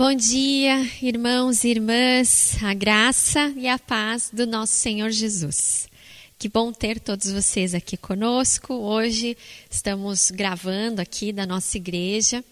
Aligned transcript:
Bom 0.00 0.14
dia, 0.14 0.80
irmãos 1.02 1.62
e 1.62 1.68
irmãs, 1.68 2.56
a 2.62 2.72
graça 2.72 3.52
e 3.54 3.68
a 3.68 3.78
paz 3.78 4.30
do 4.32 4.46
nosso 4.46 4.72
Senhor 4.72 5.10
Jesus. 5.10 5.90
Que 6.38 6.48
bom 6.48 6.72
ter 6.72 6.98
todos 6.98 7.30
vocês 7.30 7.74
aqui 7.74 7.98
conosco. 7.98 8.72
Hoje 8.72 9.36
estamos 9.70 10.30
gravando 10.30 11.02
aqui 11.02 11.34
da 11.34 11.44
nossa 11.44 11.76
igreja. 11.76 12.42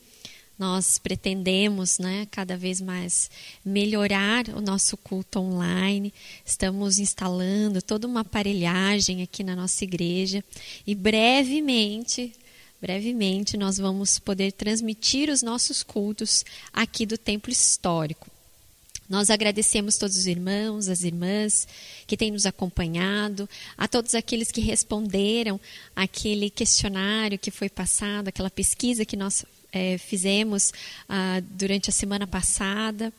Nós 0.58 0.98
pretendemos, 0.98 1.98
né, 1.98 2.29
cada 2.30 2.54
vez 2.54 2.82
mais 2.82 3.30
melhorar 3.65 4.46
o 4.51 4.60
nosso 4.60 4.94
culto 4.99 5.40
online. 5.40 6.12
Estamos 6.44 6.99
instalando 6.99 7.80
toda 7.80 8.06
uma 8.06 8.21
aparelhagem 8.21 9.22
aqui 9.22 9.42
na 9.42 9.56
nossa 9.56 9.85
igreja 9.85 10.44
e 10.87 10.94
brevemente 10.94 12.30
brevemente 12.81 13.56
nós 13.56 13.76
vamos 13.76 14.19
poder 14.19 14.53
transmitir 14.53 15.31
os 15.31 15.42
nossos 15.42 15.83
cultos 15.83 16.45
aqui 16.73 17.05
do 17.05 17.19
templo 17.19 17.51
histórico. 17.51 18.30
Nós 19.09 19.30
agradecemos 19.30 19.97
todos 19.97 20.16
os 20.16 20.27
irmãos, 20.27 20.88
as 20.88 21.02
irmãs 21.02 21.66
que 22.07 22.16
têm 22.16 22.30
nos 22.30 22.45
acompanhado, 22.45 23.49
a 23.77 23.88
todos 23.88 24.15
aqueles 24.15 24.52
que 24.52 24.61
responderam 24.61 25.59
aquele 25.97 26.51
questionário 26.51 27.38
que 27.38 27.51
foi 27.51 27.71
passado, 27.71 28.29
aquela 28.29 28.51
pesquisa 28.51 29.07
que 29.07 29.16
nós 29.16 29.47
é, 29.73 29.97
fizemos 29.97 30.73
ah, 31.09 31.41
durante 31.52 31.88
a 31.88 31.93
semana 31.93 32.27
passada. 32.27 33.13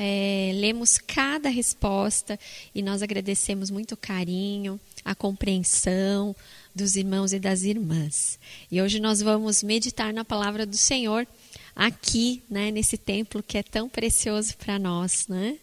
É, 0.00 0.52
lemos 0.54 0.96
cada 0.96 1.48
resposta 1.48 2.38
e 2.72 2.80
nós 2.82 3.02
agradecemos 3.02 3.68
muito 3.68 3.92
o 3.92 3.96
carinho, 3.96 4.78
a 5.04 5.12
compreensão, 5.12 6.36
dos 6.72 6.94
irmãos 6.94 7.32
e 7.32 7.40
das 7.40 7.64
irmãs. 7.64 8.38
E 8.70 8.80
hoje 8.80 9.00
nós 9.00 9.20
vamos 9.20 9.62
meditar 9.64 10.12
na 10.12 10.24
palavra 10.24 10.64
do 10.64 10.76
Senhor 10.76 11.26
aqui, 11.74 12.40
né, 12.48 12.70
nesse 12.70 12.96
templo 12.96 13.42
que 13.42 13.58
é 13.58 13.62
tão 13.62 13.88
precioso 13.88 14.56
para 14.56 14.78
nós, 14.78 15.26
né? 15.28 15.56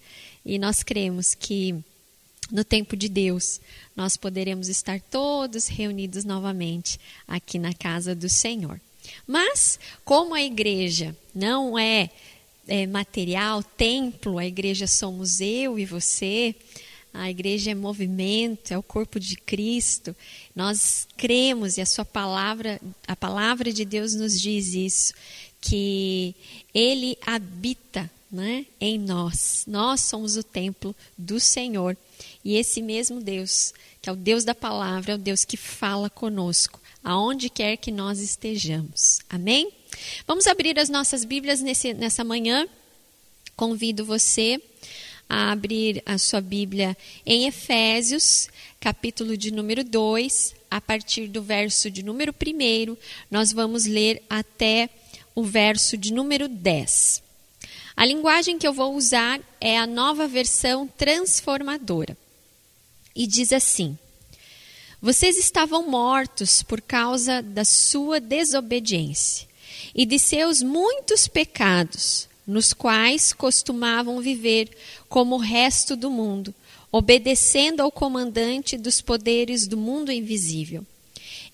E 0.46 0.60
nós 0.60 0.84
cremos 0.84 1.34
que 1.34 1.74
no 2.52 2.64
tempo 2.64 2.96
de 2.96 3.10
Deus 3.10 3.60
nós 3.96 4.18
poderemos 4.18 4.68
estar 4.68 5.00
todos 5.00 5.68
reunidos 5.68 6.26
novamente 6.26 7.00
aqui 7.28 7.58
na 7.58 7.74
casa 7.74 8.14
do 8.14 8.30
Senhor. 8.30 8.80
Mas 9.26 9.80
como 10.04 10.36
a 10.36 10.44
igreja 10.44 11.16
não 11.34 11.78
é, 11.78 12.10
é 12.68 12.88
material, 12.88 13.64
templo, 13.64 14.38
a 14.38 14.46
igreja 14.46 14.88
somos 14.88 15.40
eu 15.40 15.78
e 15.78 15.86
você, 15.86 16.56
a 17.14 17.30
igreja 17.30 17.72
é 17.72 17.76
movimento, 17.76 18.72
é 18.72 18.78
o 18.78 18.84
corpo 18.84 19.20
de 19.20 19.38
Cristo. 19.38 20.16
Nós 20.56 21.08
cremos 21.16 21.78
e 21.78 21.82
a 21.82 21.86
sua 21.86 22.04
palavra, 22.04 22.80
a 23.08 23.16
palavra 23.16 23.72
de 23.72 23.86
Deus 23.86 24.14
nos 24.14 24.40
diz 24.40 24.74
isso, 24.74 25.14
que 25.62 26.36
ele 26.74 27.18
habita, 27.26 28.12
né, 28.30 28.66
em 28.82 29.00
nós. 29.00 29.64
Nós 29.66 30.02
somos 30.02 30.36
o 30.36 30.44
templo 30.44 30.94
do 31.18 31.40
Senhor. 31.40 31.96
E 32.44 32.56
esse 32.58 32.82
mesmo 32.82 33.22
Deus, 33.22 33.74
que 34.02 34.10
é 34.10 34.12
o 34.12 34.16
Deus 34.16 34.44
da 34.44 34.54
palavra, 34.54 35.14
é 35.14 35.16
o 35.16 35.20
Deus 35.20 35.46
que 35.46 35.56
fala 35.56 36.10
conosco, 36.10 36.82
aonde 37.06 37.50
quer 37.50 37.78
que 37.78 37.92
nós 37.92 38.20
estejamos. 38.20 39.20
Amém? 39.30 39.72
Vamos 40.28 40.48
abrir 40.48 40.80
as 40.80 40.90
nossas 40.90 41.24
Bíblias 41.24 41.62
nesse, 41.62 41.94
nessa 41.94 42.24
manhã. 42.24 42.68
Convido 43.56 44.04
você 44.04 44.60
a 45.30 45.52
abrir 45.52 46.02
a 46.06 46.18
sua 46.18 46.42
Bíblia 46.42 46.98
em 47.24 47.46
Efésios, 47.46 48.50
capítulo 48.80 49.38
de 49.38 49.52
número 49.52 49.84
2, 49.84 50.56
a 50.70 50.82
partir 50.82 51.28
do 51.28 51.42
verso 51.42 51.90
de 51.92 52.04
número 52.04 52.34
1, 52.34 52.98
nós 53.30 53.52
vamos 53.52 53.86
ler 53.86 54.22
até 54.28 54.90
o 55.36 55.44
verso 55.44 55.96
de 55.98 56.12
número 56.12 56.48
10. 56.48 57.24
A 57.96 58.06
linguagem 58.06 58.58
que 58.58 58.68
eu 58.68 58.74
vou 58.74 58.96
usar 58.96 59.40
é 59.62 59.78
a 59.78 59.88
nova 59.88 60.28
versão 60.28 60.88
transformadora. 60.88 62.18
E 63.16 63.26
diz 63.26 63.54
assim: 63.54 63.98
Vocês 65.06 65.38
estavam 65.38 65.88
mortos 65.88 66.64
por 66.64 66.82
causa 66.82 67.40
da 67.40 67.64
sua 67.64 68.20
desobediência 68.20 69.48
e 69.94 70.04
de 70.04 70.18
seus 70.18 70.64
muitos 70.64 71.28
pecados 71.28 72.28
nos 72.48 72.74
quais 72.74 73.32
costumavam 73.32 74.20
viver 74.20 74.68
como 75.08 75.36
o 75.36 75.38
resto 75.38 75.96
do 75.96 76.10
mundo, 76.10 76.56
obedecendo 76.92 77.82
ao 77.82 77.92
comandante 77.92 78.80
dos 78.80 79.00
poderes 79.00 79.68
do 79.68 79.78
mundo 79.78 80.12
invisível. 80.12 80.84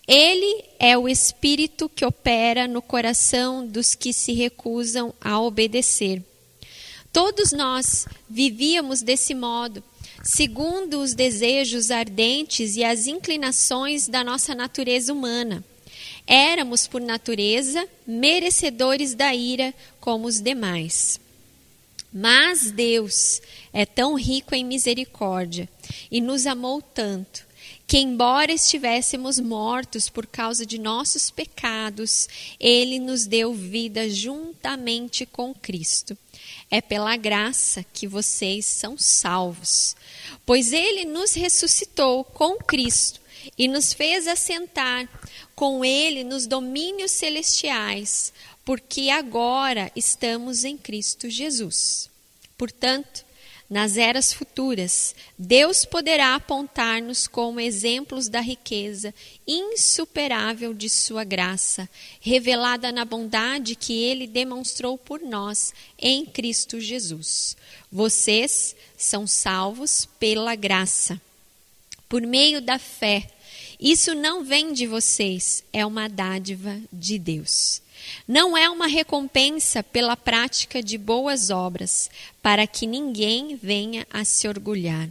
Ele 0.07 0.63
é 0.79 0.97
o 0.97 1.09
espírito 1.09 1.90
que 1.90 2.06
opera 2.06 2.69
no 2.69 2.81
coração 2.81 3.67
dos 3.67 3.94
que 3.95 4.13
se 4.13 4.31
recusam 4.31 5.13
a 5.19 5.38
obedecer. 5.41 6.23
Todos 7.11 7.51
nós 7.51 8.07
vivíamos 8.29 9.01
desse 9.01 9.35
modo, 9.35 9.84
segundo 10.23 11.01
os 11.01 11.13
desejos 11.13 11.91
ardentes 11.91 12.75
e 12.75 12.83
as 12.83 13.07
inclinações 13.07 14.07
da 14.07 14.23
nossa 14.23 14.53
natureza 14.53 15.11
humana. 15.13 15.63
Éramos, 16.25 16.87
por 16.87 17.01
natureza, 17.01 17.87
merecedores 18.05 19.13
da 19.13 19.33
ira 19.33 19.73
como 19.99 20.27
os 20.27 20.39
demais. 20.39 21.19
Mas 22.13 22.71
Deus 22.71 23.41
é 23.71 23.85
tão 23.85 24.15
rico 24.15 24.53
em 24.53 24.65
misericórdia 24.65 25.67
e 26.11 26.19
nos 26.19 26.45
amou 26.45 26.81
tanto 26.81 27.49
que, 27.87 27.97
embora 27.97 28.53
estivéssemos 28.53 29.37
mortos 29.39 30.07
por 30.07 30.25
causa 30.25 30.65
de 30.65 30.77
nossos 30.77 31.29
pecados, 31.29 32.29
Ele 32.59 32.99
nos 32.99 33.25
deu 33.25 33.53
vida 33.53 34.09
juntamente 34.09 35.25
com 35.25 35.53
Cristo. 35.53 36.17
É 36.69 36.79
pela 36.79 37.17
graça 37.17 37.85
que 37.93 38.07
vocês 38.07 38.65
são 38.65 38.97
salvos, 38.97 39.95
pois 40.45 40.71
Ele 40.73 41.05
nos 41.05 41.33
ressuscitou 41.33 42.23
com 42.23 42.57
Cristo 42.57 43.21
e 43.57 43.67
nos 43.67 43.93
fez 43.93 44.27
assentar 44.27 45.07
com 45.55 45.83
Ele 45.83 46.23
nos 46.23 46.47
domínios 46.47 47.11
celestiais, 47.11 48.33
porque 48.63 49.09
agora 49.09 49.91
estamos 49.95 50.63
em 50.63 50.77
Cristo 50.77 51.29
Jesus. 51.29 52.09
Portanto, 52.57 53.25
nas 53.71 53.95
eras 53.95 54.33
futuras, 54.33 55.15
Deus 55.39 55.85
poderá 55.85 56.35
apontar-nos 56.35 57.25
como 57.25 57.57
exemplos 57.57 58.27
da 58.27 58.41
riqueza 58.41 59.15
insuperável 59.47 60.73
de 60.73 60.89
Sua 60.89 61.23
graça, 61.23 61.89
revelada 62.19 62.91
na 62.91 63.05
bondade 63.05 63.77
que 63.77 63.93
Ele 63.93 64.27
demonstrou 64.27 64.97
por 64.97 65.21
nós 65.21 65.73
em 65.97 66.25
Cristo 66.25 66.81
Jesus. 66.81 67.55
Vocês 67.91 68.74
são 68.97 69.28
salvos 69.28 70.07
pela 70.18 70.56
graça, 70.56 71.19
por 72.07 72.22
meio 72.22 72.62
da 72.62 72.79
fé. 72.79 73.28
Isso 73.79 74.16
não 74.16 74.46
vem 74.46 74.72
de 74.72 74.88
vocês, 74.88 75.62
é 75.74 75.85
uma 75.85 76.07
dádiva 76.07 76.79
de 76.94 77.19
Deus. 77.19 77.81
Não 78.25 78.57
é 78.57 78.69
uma 78.69 78.88
recompensa 78.88 79.84
pela 79.84 80.16
prática 80.16 80.81
de 80.81 80.97
boas 80.97 81.50
obras, 81.50 82.09
para 82.41 82.66
que 82.66 82.88
ninguém 82.88 83.57
venha 83.57 84.08
a 84.09 84.23
se 84.23 84.47
orgulhar. 84.47 85.09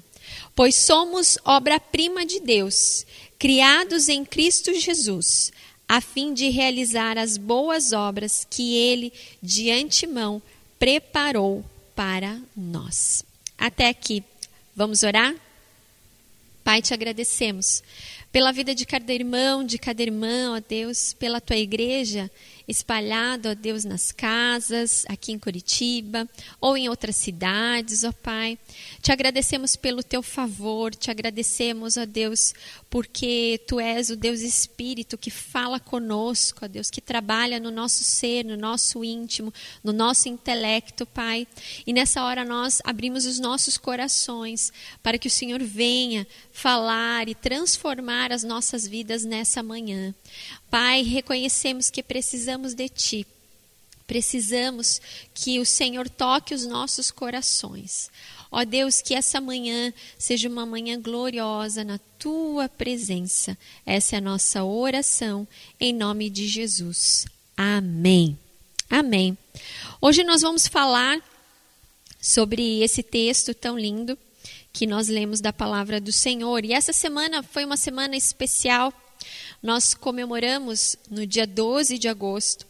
Pois 0.55 0.75
somos 0.75 1.37
obra-prima 1.45 2.25
de 2.25 2.41
Deus, 2.41 3.05
criados 3.39 4.09
em 4.09 4.25
Cristo 4.25 4.73
Jesus, 4.73 5.53
a 5.87 6.01
fim 6.01 6.33
de 6.33 6.49
realizar 6.49 7.19
as 7.19 7.37
boas 7.37 7.93
obras 7.93 8.47
que 8.49 8.75
Ele 8.75 9.12
de 9.43 9.71
antemão 9.71 10.41
preparou 10.79 11.62
para 12.00 12.41
nós. 12.56 13.22
Até 13.59 13.91
aqui. 13.91 14.25
Vamos 14.75 15.03
orar? 15.03 15.34
Pai, 16.65 16.81
te 16.81 16.94
agradecemos 16.94 17.83
pela 18.33 18.53
vida 18.53 18.75
de 18.75 18.87
cada 18.87 19.13
irmão, 19.13 19.65
de 19.65 19.79
cada 19.79 20.03
irmã, 20.03 20.55
ó 20.57 20.61
Deus, 20.67 21.13
pela 21.15 21.41
tua 21.41 21.57
igreja 21.57 22.31
espalhado, 22.71 23.49
ó 23.49 23.55
Deus, 23.55 23.85
nas 23.85 24.13
casas, 24.13 25.05
aqui 25.09 25.33
em 25.33 25.39
Curitiba 25.39 26.29
ou 26.61 26.77
em 26.77 26.89
outras 26.89 27.17
cidades, 27.17 28.05
ó 28.05 28.12
Pai. 28.12 28.56
Te 29.03 29.11
agradecemos 29.11 29.75
pelo 29.75 30.05
teu 30.05 30.23
favor, 30.23 30.94
te 30.94 31.11
agradecemos, 31.11 31.97
ó 31.97 32.06
Deus, 32.06 32.55
porque 32.88 33.61
tu 33.67 33.81
és 33.81 34.11
o 34.11 34.17
Deus 34.17 34.41
Espírito 34.41 35.19
que 35.19 35.31
fala 35.31 35.81
conosco, 35.81 36.65
ó 36.65 36.69
Deus, 36.69 36.91
que 36.91 37.00
trabalha 37.00 37.59
no 37.59 37.73
nosso 37.73 38.05
ser, 38.05 38.44
no 38.44 38.56
nosso 38.56 39.03
íntimo, 39.03 39.53
no 39.83 39.93
nosso 39.93 40.29
intelecto, 40.29 41.05
Pai. 41.05 41.49
E 41.85 41.93
nessa 41.93 42.23
hora 42.25 42.44
nós 42.44 42.81
abrimos 42.85 43.26
os 43.26 43.41
nossos 43.41 43.76
corações 43.76 44.73
para 45.03 45.19
que 45.19 45.26
o 45.26 45.31
Senhor 45.31 45.61
venha 45.61 46.25
falar 46.53 47.29
e 47.29 47.35
transformar 47.35 48.19
as 48.28 48.43
nossas 48.44 48.87
vidas 48.87 49.25
nessa 49.25 49.62
manhã. 49.62 50.14
Pai, 50.70 51.02
reconhecemos 51.02 51.88
que 51.90 52.02
precisamos 52.02 52.75
de 52.75 52.88
Ti. 52.88 53.26
Precisamos 54.06 55.00
que 55.32 55.61
o 55.61 55.64
Senhor 55.64 56.08
toque 56.08 56.52
os 56.52 56.67
nossos 56.67 57.11
corações. 57.11 58.11
Ó 58.50 58.64
Deus, 58.64 59.00
que 59.00 59.14
essa 59.14 59.40
manhã 59.40 59.93
seja 60.19 60.49
uma 60.49 60.67
manhã 60.67 61.00
gloriosa 61.00 61.84
na 61.84 61.99
tua 62.19 62.69
presença. 62.69 63.56
Essa 63.87 64.17
é 64.17 64.19
a 64.19 64.23
nossa 64.23 64.64
oração 64.64 65.46
em 65.78 65.93
nome 65.93 66.28
de 66.28 66.49
Jesus. 66.49 67.26
Amém. 67.56 68.37
Amém. 68.88 69.38
Hoje 70.00 70.25
nós 70.25 70.43
vamos 70.43 70.66
falar 70.66 71.20
sobre 72.20 72.82
esse 72.82 73.05
texto 73.05 73.55
tão 73.55 73.78
lindo 73.78 74.19
que 74.72 74.87
nós 74.87 75.08
lemos 75.08 75.40
da 75.40 75.52
palavra 75.52 76.00
do 76.00 76.12
Senhor. 76.12 76.64
E 76.64 76.72
essa 76.72 76.93
semana 76.93 77.43
foi 77.43 77.64
uma 77.64 77.76
semana 77.76 78.17
especial. 78.17 78.93
Nós 79.62 79.94
comemoramos 79.94 80.96
no 81.11 81.26
dia 81.26 81.46
12 81.46 81.99
de 81.99 82.08
agosto 82.08 82.67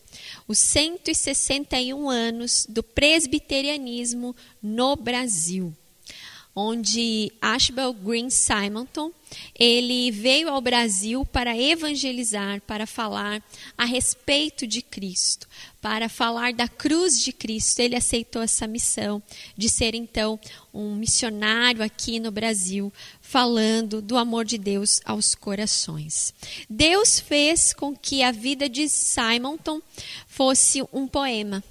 os 0.48 0.58
161 0.58 2.10
anos 2.10 2.66
do 2.68 2.82
presbiterianismo 2.82 4.34
no 4.62 4.96
Brasil 4.96 5.74
onde 6.54 7.32
Ashbel 7.40 7.92
Green 7.92 8.30
Simonton 8.30 9.12
ele 9.58 10.10
veio 10.10 10.48
ao 10.48 10.60
Brasil 10.60 11.24
para 11.24 11.56
evangelizar, 11.56 12.60
para 12.62 12.86
falar 12.86 13.42
a 13.78 13.84
respeito 13.84 14.66
de 14.66 14.82
Cristo, 14.82 15.48
para 15.80 16.08
falar 16.08 16.52
da 16.52 16.66
cruz 16.66 17.20
de 17.20 17.32
Cristo. 17.32 17.80
Ele 17.80 17.94
aceitou 17.94 18.42
essa 18.42 18.66
missão 18.66 19.22
de 19.56 19.68
ser 19.68 19.94
então 19.94 20.38
um 20.74 20.96
missionário 20.96 21.82
aqui 21.82 22.18
no 22.18 22.30
Brasil, 22.30 22.92
falando 23.20 24.02
do 24.02 24.16
amor 24.16 24.44
de 24.44 24.58
Deus 24.58 25.00
aos 25.04 25.34
corações. 25.34 26.34
Deus 26.68 27.20
fez 27.20 27.72
com 27.72 27.94
que 27.94 28.22
a 28.22 28.32
vida 28.32 28.68
de 28.68 28.88
Simonton 28.88 29.80
fosse 30.26 30.82
um 30.92 31.06
poema 31.06 31.62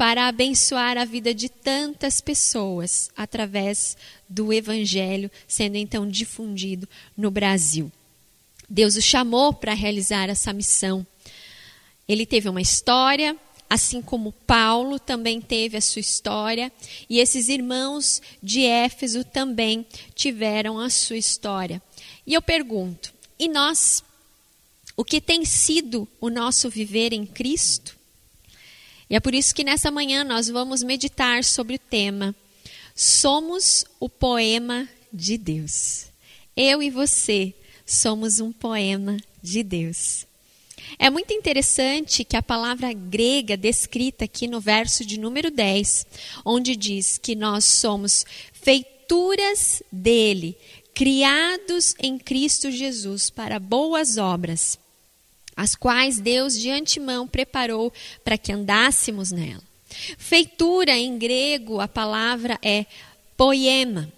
para 0.00 0.28
abençoar 0.28 0.96
a 0.96 1.04
vida 1.04 1.34
de 1.34 1.50
tantas 1.50 2.22
pessoas 2.22 3.10
através 3.14 3.98
do 4.26 4.50
Evangelho 4.50 5.30
sendo 5.46 5.76
então 5.76 6.08
difundido 6.08 6.88
no 7.14 7.30
Brasil. 7.30 7.92
Deus 8.66 8.96
o 8.96 9.02
chamou 9.02 9.52
para 9.52 9.74
realizar 9.74 10.30
essa 10.30 10.54
missão. 10.54 11.06
Ele 12.08 12.24
teve 12.24 12.48
uma 12.48 12.62
história, 12.62 13.36
assim 13.68 14.00
como 14.00 14.32
Paulo 14.32 14.98
também 14.98 15.38
teve 15.38 15.76
a 15.76 15.82
sua 15.82 16.00
história, 16.00 16.72
e 17.06 17.18
esses 17.18 17.50
irmãos 17.50 18.22
de 18.42 18.64
Éfeso 18.64 19.22
também 19.22 19.84
tiveram 20.14 20.80
a 20.80 20.88
sua 20.88 21.18
história. 21.18 21.82
E 22.26 22.32
eu 22.32 22.40
pergunto: 22.40 23.12
e 23.38 23.48
nós? 23.48 24.02
O 24.96 25.04
que 25.04 25.20
tem 25.20 25.44
sido 25.44 26.08
o 26.18 26.30
nosso 26.30 26.70
viver 26.70 27.12
em 27.12 27.26
Cristo? 27.26 27.99
E 29.10 29.16
é 29.16 29.20
por 29.20 29.34
isso 29.34 29.54
que 29.54 29.64
nessa 29.64 29.90
manhã 29.90 30.22
nós 30.24 30.48
vamos 30.48 30.82
meditar 30.82 31.42
sobre 31.44 31.74
o 31.74 31.78
tema 31.78 32.34
Somos 32.94 33.84
o 33.98 34.08
poema 34.08 34.88
de 35.12 35.38
Deus. 35.38 36.06
Eu 36.56 36.82
e 36.82 36.90
você 36.90 37.54
somos 37.86 38.40
um 38.40 38.52
poema 38.52 39.16
de 39.42 39.62
Deus. 39.62 40.26
É 40.98 41.08
muito 41.08 41.32
interessante 41.32 42.24
que 42.24 42.36
a 42.36 42.42
palavra 42.42 42.92
grega 42.92 43.56
descrita 43.56 44.24
aqui 44.24 44.46
no 44.46 44.60
verso 44.60 45.04
de 45.04 45.18
número 45.18 45.50
10, 45.50 46.06
onde 46.44 46.76
diz 46.76 47.16
que 47.16 47.34
nós 47.34 47.64
somos 47.64 48.26
feituras 48.52 49.82
dele, 49.90 50.56
criados 50.92 51.94
em 51.98 52.18
Cristo 52.18 52.70
Jesus 52.70 53.30
para 53.30 53.58
boas 53.58 54.18
obras, 54.18 54.78
as 55.60 55.74
quais 55.74 56.18
Deus 56.18 56.58
de 56.58 56.70
antemão 56.70 57.28
preparou 57.28 57.92
para 58.24 58.38
que 58.38 58.50
andássemos 58.50 59.30
nela. 59.30 59.62
Feitura 60.16 60.96
em 60.96 61.18
grego, 61.18 61.80
a 61.80 61.86
palavra 61.86 62.58
é 62.62 62.86
poema, 63.36 64.10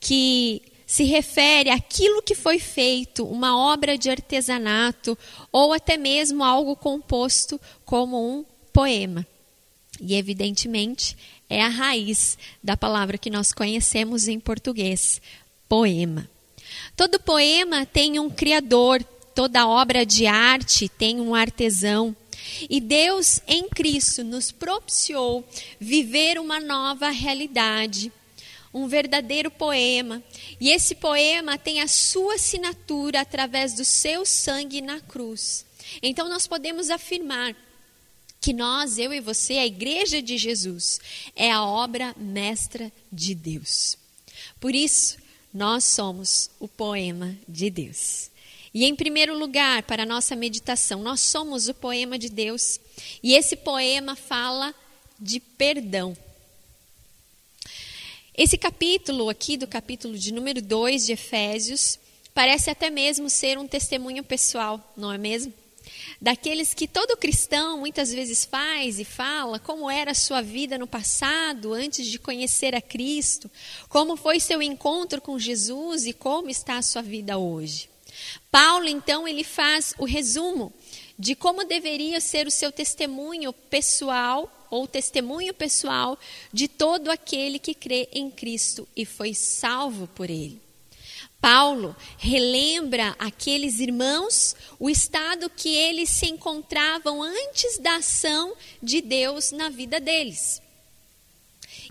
que 0.00 0.62
se 0.86 1.04
refere 1.04 1.68
àquilo 1.68 2.22
que 2.22 2.34
foi 2.34 2.58
feito, 2.58 3.26
uma 3.26 3.54
obra 3.70 3.98
de 3.98 4.08
artesanato 4.08 5.16
ou 5.52 5.74
até 5.74 5.98
mesmo 5.98 6.42
algo 6.42 6.74
composto 6.74 7.60
como 7.84 8.16
um 8.18 8.42
poema. 8.72 9.26
E 10.00 10.14
evidentemente 10.14 11.18
é 11.50 11.62
a 11.62 11.68
raiz 11.68 12.38
da 12.64 12.78
palavra 12.78 13.18
que 13.18 13.28
nós 13.28 13.52
conhecemos 13.52 14.26
em 14.26 14.40
português, 14.40 15.20
poema. 15.68 16.26
Todo 16.96 17.20
poema 17.20 17.84
tem 17.84 18.18
um 18.18 18.30
criador, 18.30 19.04
Toda 19.38 19.68
obra 19.68 20.04
de 20.04 20.26
arte 20.26 20.88
tem 20.88 21.20
um 21.20 21.32
artesão. 21.32 22.16
E 22.68 22.80
Deus 22.80 23.40
em 23.46 23.68
Cristo 23.68 24.24
nos 24.24 24.50
propiciou 24.50 25.48
viver 25.78 26.40
uma 26.40 26.58
nova 26.58 27.10
realidade, 27.10 28.10
um 28.74 28.88
verdadeiro 28.88 29.48
poema. 29.48 30.20
E 30.60 30.70
esse 30.70 30.96
poema 30.96 31.56
tem 31.56 31.80
a 31.80 31.86
sua 31.86 32.34
assinatura 32.34 33.20
através 33.20 33.74
do 33.74 33.84
seu 33.84 34.26
sangue 34.26 34.80
na 34.80 34.98
cruz. 35.00 35.64
Então 36.02 36.28
nós 36.28 36.48
podemos 36.48 36.90
afirmar 36.90 37.54
que 38.40 38.52
nós, 38.52 38.98
eu 38.98 39.12
e 39.12 39.20
você, 39.20 39.54
a 39.54 39.66
igreja 39.66 40.20
de 40.20 40.36
Jesus, 40.36 41.00
é 41.36 41.52
a 41.52 41.64
obra 41.64 42.12
mestra 42.18 42.90
de 43.12 43.36
Deus. 43.36 43.96
Por 44.58 44.74
isso, 44.74 45.16
nós 45.54 45.84
somos 45.84 46.50
o 46.58 46.66
poema 46.66 47.36
de 47.48 47.70
Deus. 47.70 48.32
E 48.72 48.84
em 48.84 48.94
primeiro 48.94 49.36
lugar, 49.38 49.82
para 49.84 50.02
a 50.02 50.06
nossa 50.06 50.36
meditação, 50.36 51.02
nós 51.02 51.20
somos 51.20 51.68
o 51.68 51.74
poema 51.74 52.18
de 52.18 52.28
Deus. 52.28 52.78
E 53.22 53.34
esse 53.34 53.56
poema 53.56 54.14
fala 54.14 54.74
de 55.18 55.40
perdão. 55.40 56.16
Esse 58.36 58.56
capítulo 58.56 59.28
aqui, 59.28 59.56
do 59.56 59.66
capítulo 59.66 60.16
de 60.16 60.32
número 60.32 60.62
2 60.62 61.06
de 61.06 61.12
Efésios, 61.12 61.98
parece 62.32 62.70
até 62.70 62.88
mesmo 62.88 63.28
ser 63.28 63.58
um 63.58 63.66
testemunho 63.66 64.22
pessoal, 64.22 64.92
não 64.96 65.12
é 65.12 65.18
mesmo? 65.18 65.52
Daqueles 66.20 66.74
que 66.74 66.86
todo 66.86 67.16
cristão 67.16 67.80
muitas 67.80 68.12
vezes 68.12 68.44
faz 68.44 69.00
e 69.00 69.04
fala 69.04 69.58
como 69.58 69.90
era 69.90 70.12
a 70.12 70.14
sua 70.14 70.40
vida 70.40 70.78
no 70.78 70.86
passado, 70.86 71.72
antes 71.72 72.06
de 72.06 72.18
conhecer 72.18 72.74
a 72.74 72.80
Cristo, 72.80 73.50
como 73.88 74.16
foi 74.16 74.38
seu 74.38 74.62
encontro 74.62 75.20
com 75.20 75.38
Jesus 75.38 76.06
e 76.06 76.12
como 76.12 76.48
está 76.48 76.78
a 76.78 76.82
sua 76.82 77.02
vida 77.02 77.38
hoje. 77.38 77.88
Paulo, 78.50 78.88
então, 78.88 79.26
ele 79.26 79.44
faz 79.44 79.94
o 79.98 80.04
resumo 80.04 80.72
de 81.18 81.34
como 81.34 81.64
deveria 81.64 82.20
ser 82.20 82.46
o 82.46 82.50
seu 82.50 82.70
testemunho 82.70 83.52
pessoal 83.52 84.66
ou 84.70 84.86
testemunho 84.86 85.52
pessoal 85.52 86.18
de 86.52 86.68
todo 86.68 87.10
aquele 87.10 87.58
que 87.58 87.74
crê 87.74 88.08
em 88.12 88.30
Cristo 88.30 88.86
e 88.94 89.04
foi 89.04 89.34
salvo 89.34 90.06
por 90.08 90.30
ele. 90.30 90.60
Paulo 91.40 91.94
relembra 92.18 93.14
aqueles 93.18 93.78
irmãos 93.78 94.56
o 94.78 94.90
estado 94.90 95.48
que 95.48 95.68
eles 95.68 96.10
se 96.10 96.26
encontravam 96.26 97.22
antes 97.22 97.78
da 97.78 97.96
ação 97.96 98.54
de 98.82 99.00
Deus 99.00 99.52
na 99.52 99.68
vida 99.68 100.00
deles. 100.00 100.60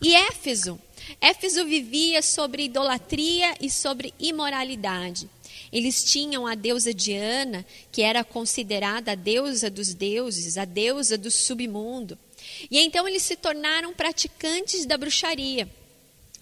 E 0.01 0.13
Éfeso, 0.13 0.79
Éfeso 1.21 1.65
vivia 1.65 2.22
sobre 2.22 2.65
idolatria 2.65 3.55
e 3.62 3.69
sobre 3.69 4.13
imoralidade. 4.19 5.29
Eles 5.77 6.03
tinham 6.03 6.48
a 6.48 6.55
deusa 6.55 6.91
Diana, 6.91 7.63
que 7.91 8.01
era 8.01 8.24
considerada 8.24 9.12
a 9.12 9.15
deusa 9.15 9.69
dos 9.69 9.93
deuses, 9.93 10.57
a 10.57 10.65
deusa 10.65 11.19
do 11.19 11.29
submundo. 11.29 12.17
E 12.72 12.79
então 12.79 13.07
eles 13.07 13.22
se 13.22 13.36
tornaram 13.36 13.93
praticantes 13.93 14.88
da 14.88 14.98
bruxaria. 14.98 15.69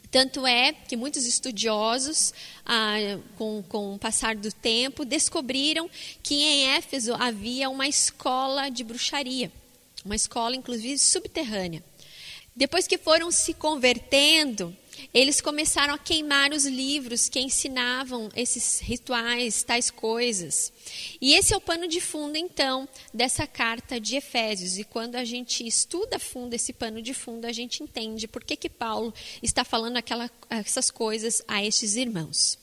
Tanto 0.10 0.48
é 0.48 0.72
que 0.72 0.96
muitos 0.96 1.26
estudiosos, 1.26 2.34
ah, 2.66 2.96
com, 3.38 3.62
com 3.68 3.96
o 3.96 4.00
passar 4.00 4.38
do 4.38 4.54
tempo, 4.54 5.04
descobriram 5.04 5.90
que 6.24 6.36
em 6.36 6.70
Éfeso 6.70 7.14
havia 7.16 7.70
uma 7.70 7.90
escola 7.90 8.70
de 8.70 8.86
bruxaria, 8.86 9.52
uma 10.06 10.16
escola 10.16 10.56
inclusive 10.56 10.98
subterrânea. 10.98 11.84
Depois 12.56 12.88
que 12.88 12.98
foram 12.98 13.30
se 13.32 13.54
convertendo, 13.54 14.74
eles 15.14 15.42
começaram 15.42 15.94
a 15.94 15.98
queimar 15.98 16.52
os 16.52 16.66
livros 16.66 17.30
que 17.30 17.40
ensinavam 17.40 18.30
esses 18.36 18.80
rituais, 18.80 19.64
tais 19.64 19.90
coisas. 19.90 20.72
E 21.22 21.34
esse 21.34 21.54
é 21.54 21.58
o 21.58 21.62
pano 21.62 21.88
de 21.88 22.02
fundo, 22.02 22.38
então, 22.38 22.88
dessa 23.14 23.48
carta 23.48 24.00
de 24.00 24.16
Efésios. 24.16 24.78
E 24.78 24.84
quando 24.84 25.16
a 25.16 25.24
gente 25.24 25.66
estuda 25.66 26.20
fundo 26.20 26.54
esse 26.54 26.74
pano 26.74 27.02
de 27.02 27.14
fundo, 27.14 27.46
a 27.46 27.52
gente 27.52 27.84
entende 27.84 28.28
por 28.28 28.44
que, 28.44 28.56
que 28.56 28.70
Paulo 28.70 29.14
está 29.42 29.64
falando 29.64 29.98
aquela, 29.98 30.30
essas 30.50 30.92
coisas 30.92 31.42
a 31.48 31.64
estes 31.64 31.96
irmãos. 31.96 32.58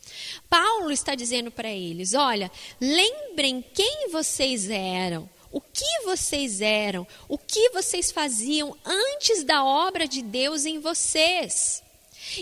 Paulo 0.49 0.91
está 0.91 1.15
dizendo 1.15 1.51
para 1.51 1.71
eles: 1.71 2.15
olha, 2.15 2.51
lembrem 2.81 3.65
quem 3.75 4.09
vocês 4.11 4.69
eram 4.69 5.29
o 5.53 5.61
que 5.61 6.01
vocês 6.05 6.62
eram, 6.62 7.07
o 7.29 7.37
que 7.37 7.69
vocês 7.71 8.11
faziam 8.11 8.75
antes 8.85 9.45
da 9.45 9.62
obra 9.62 10.09
de 10.09 10.23
Deus 10.23 10.65
em 10.65 10.79
vocês. 10.79 11.83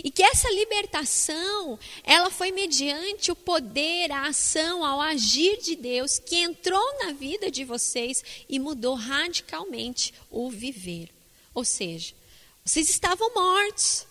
E 0.03 0.11
que 0.11 0.23
essa 0.23 0.49
libertação, 0.51 1.77
ela 2.03 2.29
foi 2.29 2.51
mediante 2.51 3.31
o 3.31 3.35
poder, 3.35 4.11
a 4.11 4.27
ação, 4.27 4.85
ao 4.85 5.01
agir 5.01 5.59
de 5.61 5.75
Deus 5.75 6.19
que 6.19 6.37
entrou 6.37 6.99
na 7.03 7.13
vida 7.13 7.49
de 7.49 7.63
vocês 7.63 8.23
e 8.47 8.59
mudou 8.59 8.95
radicalmente 8.95 10.13
o 10.29 10.49
viver. 10.49 11.09
Ou 11.53 11.65
seja, 11.65 12.13
vocês 12.63 12.89
estavam 12.89 13.33
mortos, 13.33 14.05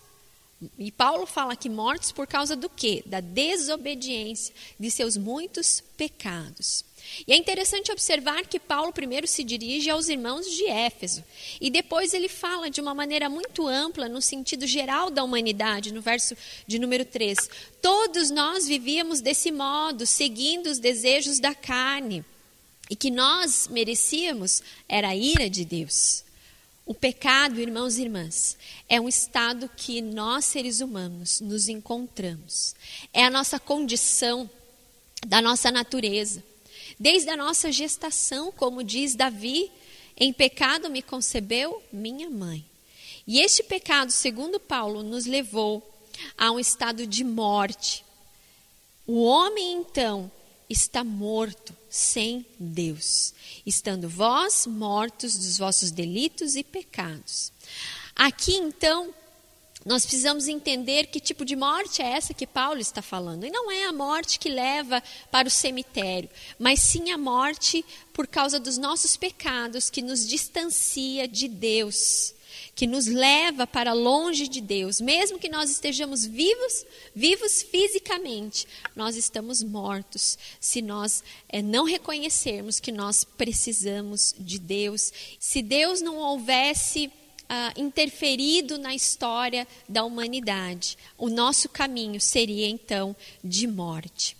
E 0.77 0.91
Paulo 0.91 1.25
fala 1.25 1.55
que 1.55 1.69
mortos 1.69 2.11
por 2.11 2.27
causa 2.27 2.55
do 2.55 2.69
quê? 2.69 3.01
Da 3.05 3.19
desobediência 3.19 4.53
de 4.79 4.91
seus 4.91 5.17
muitos 5.17 5.81
pecados. 5.97 6.85
E 7.27 7.33
é 7.33 7.35
interessante 7.35 7.91
observar 7.91 8.45
que 8.45 8.59
Paulo 8.59 8.91
primeiro 8.91 9.27
se 9.27 9.43
dirige 9.43 9.89
aos 9.89 10.09
irmãos 10.09 10.45
de 10.45 10.65
Éfeso 10.65 11.23
e 11.59 11.69
depois 11.69 12.13
ele 12.13 12.27
fala 12.27 12.69
de 12.69 12.81
uma 12.81 12.93
maneira 12.93 13.29
muito 13.29 13.67
ampla 13.67 14.07
no 14.07 14.21
sentido 14.21 14.65
geral 14.65 15.09
da 15.09 15.23
humanidade, 15.23 15.93
no 15.93 16.01
verso 16.01 16.35
de 16.65 16.79
número 16.79 17.05
3. 17.05 17.37
Todos 17.81 18.29
nós 18.29 18.67
vivíamos 18.67 19.21
desse 19.21 19.51
modo, 19.51 20.05
seguindo 20.05 20.67
os 20.67 20.79
desejos 20.79 21.39
da 21.39 21.53
carne, 21.53 22.23
e 22.89 22.95
que 22.95 23.09
nós 23.09 23.67
merecíamos 23.69 24.61
era 24.87 25.09
a 25.09 25.15
ira 25.15 25.49
de 25.49 25.63
Deus. 25.63 26.23
O 26.85 26.93
pecado, 26.93 27.61
irmãos 27.61 27.97
e 27.97 28.01
irmãs, 28.01 28.57
é 28.89 28.99
um 28.99 29.07
estado 29.07 29.69
que 29.77 30.01
nós 30.01 30.43
seres 30.43 30.81
humanos 30.81 31.39
nos 31.39 31.69
encontramos. 31.69 32.75
É 33.13 33.23
a 33.23 33.29
nossa 33.29 33.59
condição 33.59 34.49
da 35.25 35.41
nossa 35.41 35.71
natureza. 35.71 36.43
Desde 37.01 37.31
a 37.31 37.35
nossa 37.35 37.71
gestação, 37.71 38.51
como 38.51 38.83
diz 38.83 39.15
Davi, 39.15 39.71
em 40.15 40.31
pecado 40.31 40.87
me 40.87 41.01
concebeu 41.01 41.81
minha 41.91 42.29
mãe. 42.29 42.63
E 43.25 43.39
este 43.39 43.63
pecado, 43.63 44.11
segundo 44.11 44.59
Paulo, 44.59 45.01
nos 45.01 45.25
levou 45.25 45.81
a 46.37 46.51
um 46.51 46.59
estado 46.59 47.07
de 47.07 47.23
morte. 47.23 48.05
O 49.07 49.23
homem, 49.23 49.77
então, 49.77 50.31
está 50.69 51.03
morto 51.03 51.75
sem 51.89 52.45
Deus, 52.59 53.33
estando 53.65 54.07
vós 54.07 54.67
mortos 54.67 55.35
dos 55.35 55.57
vossos 55.57 55.89
delitos 55.89 56.55
e 56.55 56.63
pecados. 56.63 57.51
Aqui, 58.15 58.53
então, 58.53 59.11
nós 59.85 60.05
precisamos 60.05 60.47
entender 60.47 61.07
que 61.07 61.19
tipo 61.19 61.43
de 61.43 61.55
morte 61.55 62.01
é 62.01 62.11
essa 62.11 62.33
que 62.33 62.45
Paulo 62.45 62.79
está 62.79 63.01
falando. 63.01 63.45
E 63.45 63.51
não 63.51 63.71
é 63.71 63.85
a 63.85 63.93
morte 63.93 64.37
que 64.37 64.49
leva 64.49 65.01
para 65.31 65.47
o 65.47 65.51
cemitério, 65.51 66.29
mas 66.59 66.81
sim 66.81 67.11
a 67.11 67.17
morte 67.17 67.83
por 68.13 68.27
causa 68.27 68.59
dos 68.59 68.77
nossos 68.77 69.15
pecados, 69.15 69.89
que 69.89 70.01
nos 70.01 70.27
distancia 70.27 71.27
de 71.27 71.47
Deus 71.47 72.35
que 72.75 72.87
nos 72.87 73.05
leva 73.05 73.67
para 73.67 73.93
longe 73.93 74.47
de 74.47 74.61
Deus, 74.61 74.99
mesmo 75.01 75.37
que 75.37 75.49
nós 75.49 75.69
estejamos 75.69 76.25
vivos, 76.25 76.85
vivos 77.13 77.61
fisicamente, 77.61 78.65
nós 78.95 79.15
estamos 79.15 79.61
mortos 79.61 80.37
se 80.59 80.81
nós 80.81 81.23
é, 81.49 81.61
não 81.61 81.83
reconhecermos 81.85 82.79
que 82.79 82.91
nós 82.91 83.23
precisamos 83.23 84.33
de 84.39 84.57
Deus. 84.57 85.11
Se 85.39 85.61
Deus 85.61 86.01
não 86.01 86.17
houvesse 86.17 87.11
ah, 87.53 87.73
interferido 87.75 88.77
na 88.77 88.95
história 88.95 89.67
da 89.89 90.05
humanidade, 90.05 90.97
o 91.17 91.27
nosso 91.27 91.67
caminho 91.67 92.21
seria 92.21 92.65
então 92.69 93.13
de 93.43 93.67
morte. 93.67 94.37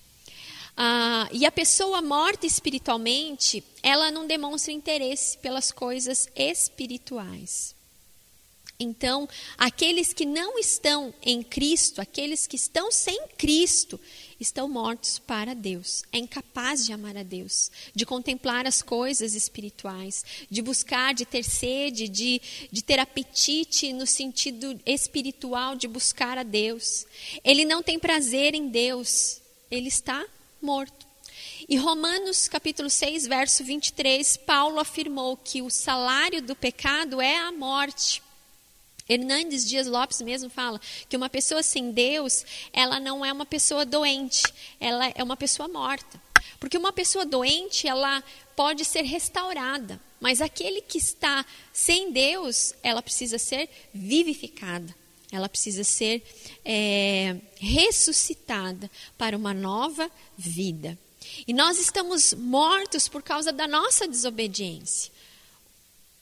Ah, 0.77 1.27
e 1.29 1.45
a 1.45 1.51
pessoa 1.51 2.01
morta 2.01 2.47
espiritualmente, 2.47 3.61
ela 3.83 4.09
não 4.11 4.25
demonstra 4.25 4.71
interesse 4.71 5.37
pelas 5.39 5.73
coisas 5.73 6.29
espirituais. 6.33 7.75
Então, 8.79 9.27
aqueles 9.57 10.13
que 10.13 10.25
não 10.25 10.57
estão 10.57 11.13
em 11.21 11.43
Cristo, 11.43 11.99
aqueles 11.99 12.47
que 12.47 12.55
estão 12.55 12.93
sem 12.93 13.27
Cristo, 13.37 13.99
estão 14.41 14.67
mortos 14.67 15.19
para 15.19 15.53
Deus. 15.53 16.03
É 16.11 16.17
incapaz 16.17 16.85
de 16.85 16.91
amar 16.91 17.15
a 17.15 17.23
Deus, 17.23 17.71
de 17.93 18.05
contemplar 18.05 18.65
as 18.65 18.81
coisas 18.81 19.35
espirituais, 19.35 20.25
de 20.49 20.61
buscar, 20.61 21.13
de 21.13 21.25
ter 21.25 21.43
sede, 21.43 22.07
de, 22.07 22.41
de 22.71 22.81
ter 22.81 22.99
apetite 22.99 23.93
no 23.93 24.07
sentido 24.07 24.79
espiritual 24.85 25.75
de 25.75 25.87
buscar 25.87 26.37
a 26.37 26.43
Deus. 26.43 27.05
Ele 27.43 27.65
não 27.65 27.83
tem 27.83 27.99
prazer 27.99 28.55
em 28.55 28.67
Deus, 28.67 29.39
ele 29.69 29.87
está 29.87 30.25
morto. 30.61 31.05
E 31.69 31.77
Romanos 31.77 32.47
capítulo 32.47 32.89
6, 32.89 33.27
verso 33.27 33.63
23, 33.63 34.37
Paulo 34.37 34.79
afirmou 34.79 35.37
que 35.37 35.61
o 35.61 35.69
salário 35.69 36.41
do 36.41 36.55
pecado 36.55 37.21
é 37.21 37.37
a 37.37 37.51
morte. 37.51 38.21
Hernandes 39.07 39.67
Dias 39.67 39.87
Lopes 39.87 40.21
mesmo 40.21 40.49
fala 40.49 40.79
que 41.09 41.17
uma 41.17 41.29
pessoa 41.29 41.63
sem 41.63 41.91
Deus, 41.91 42.45
ela 42.71 42.99
não 42.99 43.25
é 43.25 43.31
uma 43.31 43.45
pessoa 43.45 43.85
doente, 43.85 44.43
ela 44.79 45.11
é 45.15 45.23
uma 45.23 45.37
pessoa 45.37 45.67
morta. 45.67 46.21
Porque 46.59 46.77
uma 46.77 46.93
pessoa 46.93 47.25
doente, 47.25 47.87
ela 47.87 48.23
pode 48.55 48.85
ser 48.85 49.01
restaurada, 49.01 49.99
mas 50.19 50.41
aquele 50.41 50.81
que 50.81 50.97
está 50.97 51.45
sem 51.73 52.11
Deus, 52.11 52.73
ela 52.83 53.01
precisa 53.01 53.37
ser 53.37 53.69
vivificada, 53.93 54.95
ela 55.31 55.49
precisa 55.49 55.83
ser 55.83 56.23
é, 56.63 57.37
ressuscitada 57.59 58.89
para 59.17 59.35
uma 59.35 59.53
nova 59.53 60.11
vida. 60.37 60.97
E 61.47 61.53
nós 61.53 61.79
estamos 61.79 62.33
mortos 62.33 63.07
por 63.07 63.23
causa 63.23 63.51
da 63.51 63.67
nossa 63.67 64.07
desobediência. 64.07 65.11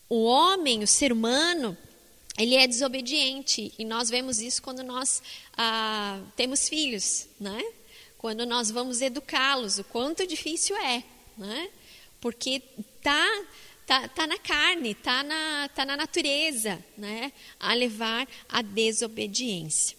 O 0.08 0.24
homem, 0.24 0.84
o 0.84 0.88
ser 0.88 1.12
humano, 1.12 1.78
ele 2.40 2.56
é 2.56 2.66
desobediente 2.66 3.74
e 3.78 3.84
nós 3.84 4.10
vemos 4.10 4.40
isso 4.40 4.62
quando 4.62 4.82
nós 4.82 5.22
ah, 5.58 6.22
temos 6.38 6.70
filhos, 6.70 7.28
né? 7.38 7.62
Quando 8.18 8.46
nós 8.46 8.72
vamos 8.72 9.02
educá-los, 9.02 9.78
o 9.78 9.84
quanto 9.84 10.26
difícil 10.26 10.78
é, 10.78 11.04
né? 11.38 11.70
Porque 12.22 12.62
tá 13.04 13.46
tá, 13.86 14.08
tá 14.08 14.26
na 14.26 14.38
carne, 14.38 14.96
tá 14.96 15.22
na 15.22 15.70
tá 15.76 15.86
na 15.86 15.98
natureza, 15.98 16.82
né? 16.98 17.34
A 17.60 17.74
levar 17.74 18.26
à 18.48 18.62
desobediência. 18.62 19.98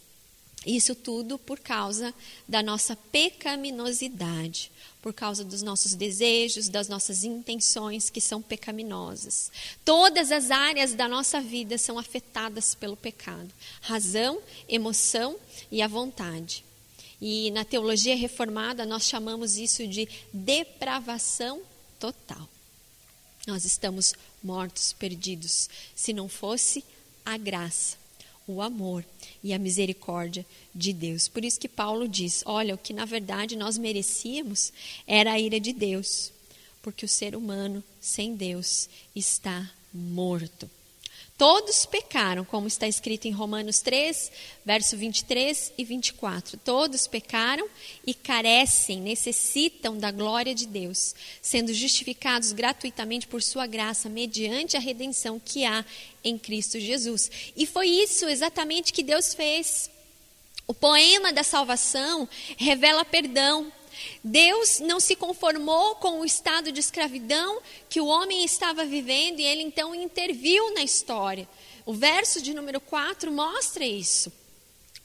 Isso 0.64 0.94
tudo 0.94 1.38
por 1.38 1.60
causa 1.60 2.14
da 2.48 2.62
nossa 2.62 2.96
pecaminosidade 2.96 4.69
por 5.02 5.14
causa 5.14 5.44
dos 5.44 5.62
nossos 5.62 5.94
desejos, 5.94 6.68
das 6.68 6.88
nossas 6.88 7.24
intenções 7.24 8.10
que 8.10 8.20
são 8.20 8.42
pecaminosas. 8.42 9.50
Todas 9.84 10.30
as 10.30 10.50
áreas 10.50 10.94
da 10.94 11.08
nossa 11.08 11.40
vida 11.40 11.78
são 11.78 11.98
afetadas 11.98 12.74
pelo 12.74 12.96
pecado: 12.96 13.50
razão, 13.80 14.40
emoção 14.68 15.36
e 15.70 15.80
a 15.80 15.88
vontade. 15.88 16.64
E 17.20 17.50
na 17.50 17.64
teologia 17.64 18.16
reformada 18.16 18.86
nós 18.86 19.04
chamamos 19.04 19.56
isso 19.56 19.86
de 19.86 20.08
depravação 20.32 21.60
total. 21.98 22.48
Nós 23.46 23.64
estamos 23.64 24.14
mortos, 24.42 24.92
perdidos, 24.92 25.68
se 25.94 26.12
não 26.12 26.28
fosse 26.28 26.84
a 27.24 27.36
graça 27.36 27.99
o 28.50 28.62
amor 28.62 29.04
e 29.42 29.52
a 29.52 29.58
misericórdia 29.58 30.44
de 30.74 30.92
Deus. 30.92 31.28
Por 31.28 31.44
isso 31.44 31.60
que 31.60 31.68
Paulo 31.68 32.08
diz: 32.08 32.42
olha, 32.46 32.74
o 32.74 32.78
que 32.78 32.92
na 32.92 33.04
verdade 33.04 33.56
nós 33.56 33.78
merecíamos 33.78 34.72
era 35.06 35.32
a 35.32 35.40
ira 35.40 35.60
de 35.60 35.72
Deus, 35.72 36.32
porque 36.82 37.04
o 37.04 37.08
ser 37.08 37.36
humano 37.36 37.82
sem 38.00 38.34
Deus 38.34 38.88
está 39.14 39.70
morto. 39.92 40.70
Todos 41.40 41.86
pecaram, 41.86 42.44
como 42.44 42.68
está 42.68 42.86
escrito 42.86 43.24
em 43.24 43.30
Romanos 43.30 43.80
3, 43.80 44.30
verso 44.62 44.94
23 44.94 45.72
e 45.78 45.84
24. 45.86 46.58
Todos 46.58 47.06
pecaram 47.06 47.66
e 48.06 48.12
carecem, 48.12 49.00
necessitam 49.00 49.96
da 49.96 50.10
glória 50.10 50.54
de 50.54 50.66
Deus, 50.66 51.14
sendo 51.40 51.72
justificados 51.72 52.52
gratuitamente 52.52 53.26
por 53.26 53.42
sua 53.42 53.66
graça, 53.66 54.06
mediante 54.06 54.76
a 54.76 54.80
redenção 54.80 55.40
que 55.42 55.64
há 55.64 55.82
em 56.22 56.36
Cristo 56.36 56.78
Jesus. 56.78 57.30
E 57.56 57.64
foi 57.64 57.88
isso 57.88 58.28
exatamente 58.28 58.92
que 58.92 59.02
Deus 59.02 59.32
fez. 59.32 59.90
O 60.66 60.74
poema 60.74 61.32
da 61.32 61.42
salvação 61.42 62.28
revela 62.58 63.02
perdão, 63.02 63.72
Deus 64.22 64.80
não 64.80 65.00
se 65.00 65.16
conformou 65.16 65.96
com 65.96 66.20
o 66.20 66.24
estado 66.24 66.70
de 66.72 66.80
escravidão 66.80 67.60
que 67.88 68.00
o 68.00 68.06
homem 68.06 68.44
estava 68.44 68.84
vivendo 68.84 69.40
e 69.40 69.44
ele 69.44 69.62
então 69.62 69.94
interviu 69.94 70.74
na 70.74 70.82
história. 70.82 71.48
O 71.86 71.94
verso 71.94 72.40
de 72.42 72.54
número 72.54 72.80
4 72.80 73.32
mostra 73.32 73.84
isso. 73.84 74.32